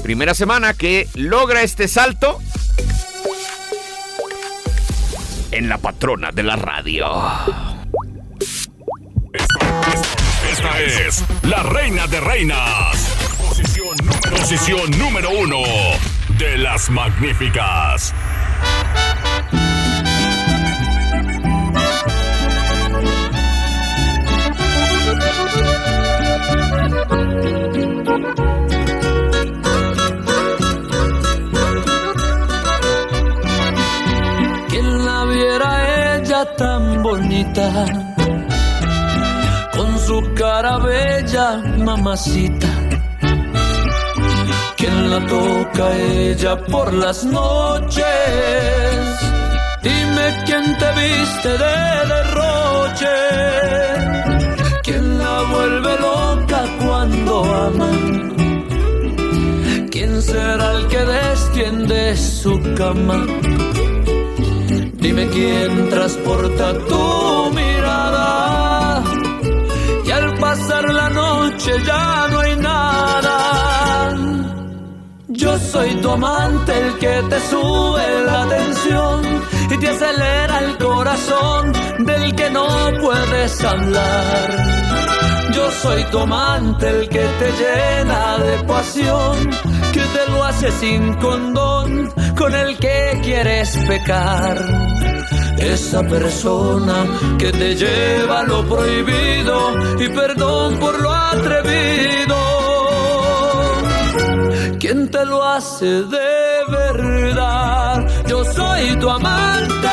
[0.02, 2.38] Primera semana que logra este salto
[5.52, 7.71] en la patrona de la radio.
[10.50, 13.12] Esta es la reina de reinas.
[14.30, 15.62] Posición número, uno
[16.38, 18.12] de las magníficas.
[34.68, 38.11] Quien la viera ella tan bonita,
[40.12, 41.46] su cara bella,
[41.88, 42.70] mamacita.
[44.76, 48.04] Quien la toca ella por las noches,
[49.82, 51.78] dime quién te viste de
[52.12, 53.16] derroche.
[54.86, 57.32] Quien la vuelve loca cuando
[57.68, 57.90] ama.
[59.92, 63.18] ¿Quién será el que destiende su cama?
[65.04, 67.91] Dime quién transporta tu mirada.
[71.80, 74.12] Ya no hay nada.
[75.28, 81.72] Yo soy tu amante, el que te sube la tensión y te acelera el corazón
[82.00, 82.66] del que no
[83.00, 84.72] puedes hablar.
[85.54, 89.50] Yo soy tu amante, el que te llena de pasión,
[89.92, 94.58] que te lo hace sin condón, con el que quieres pecar.
[95.62, 97.06] Esa persona
[97.38, 99.56] que te lleva lo prohibido
[99.98, 102.36] y perdón por lo atrevido.
[104.80, 108.06] ¿Quién te lo hace de verdad?
[108.26, 109.88] Yo soy tu amante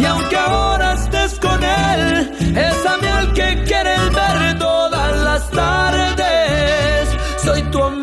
[0.00, 5.50] y aunque ahora estés con él, es a mí el que quieres ver todas las
[5.50, 7.08] tardes.
[7.44, 7.97] Soy tu amante,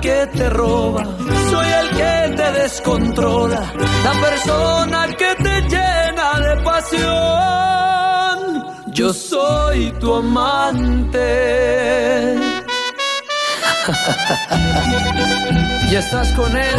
[0.00, 1.04] que te roba.
[1.50, 3.72] Soy el que te descontrola,
[4.04, 8.64] la persona que te llena de pasión.
[8.88, 11.18] Yo soy tu amante.
[15.90, 16.74] y estás con él,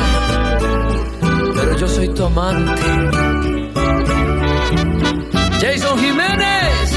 [1.55, 2.81] pero yo soy tu amante.
[5.59, 6.91] Jason Jiménez,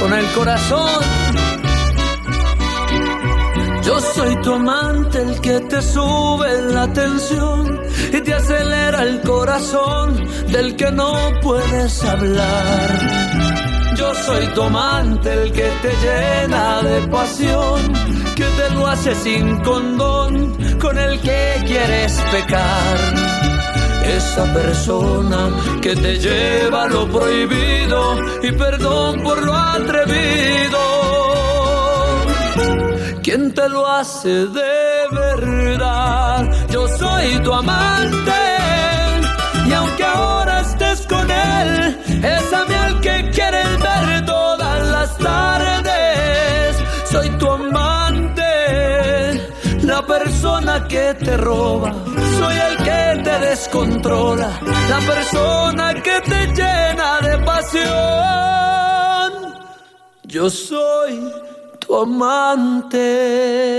[0.00, 1.27] con el corazón.
[3.88, 7.80] Yo soy tu amante, el que te sube la tensión
[8.12, 13.94] y te acelera el corazón del que no puedes hablar.
[13.96, 17.80] Yo soy tu amante, el que te llena de pasión,
[18.36, 22.98] que te lo hace sin condón, con el que quieres pecar.
[24.04, 25.48] Esa persona
[25.80, 31.17] que te lleva lo prohibido y perdón por lo atrevido
[33.30, 36.50] ¿Quién te lo hace de verdad?
[36.70, 38.32] Yo soy tu amante
[39.66, 45.18] y aunque ahora estés con él, es a mí el que quieres ver todas las
[45.18, 46.76] tardes.
[47.04, 48.42] Soy tu amante,
[49.82, 51.92] la persona que te roba.
[52.38, 57.92] Soy el que te descontrola, la persona que te llena de pasión.
[60.24, 61.30] Yo soy
[61.94, 63.78] amante.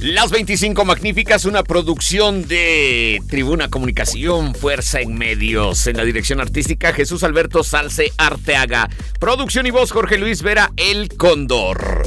[0.00, 5.86] Las 25 Magníficas, una producción de Tribuna Comunicación, Fuerza en Medios.
[5.86, 8.88] En la dirección artística, Jesús Alberto Salce Arteaga.
[9.18, 12.02] Producción y voz, Jorge Luis Vera, El Cóndor.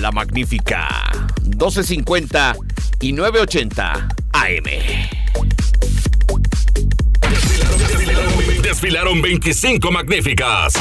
[0.00, 0.86] La Magnífica,
[1.44, 2.56] 1250
[3.00, 5.47] y 980 AM.
[8.80, 10.74] Desfilaron 25 magníficas.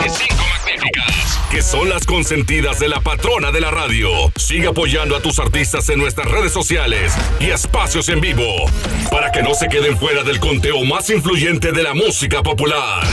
[0.00, 1.38] 25 magníficas.
[1.52, 4.08] Que son las consentidas de la patrona de la radio.
[4.34, 8.66] Sigue apoyando a tus artistas en nuestras redes sociales y espacios en vivo.
[9.08, 13.06] Para que no se queden fuera del conteo más influyente de la música popular.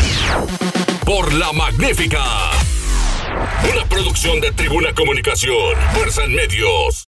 [1.06, 2.24] Por la magnífica.
[3.72, 5.76] Una producción de Tribuna Comunicación.
[5.94, 7.00] Fuerza en Medios.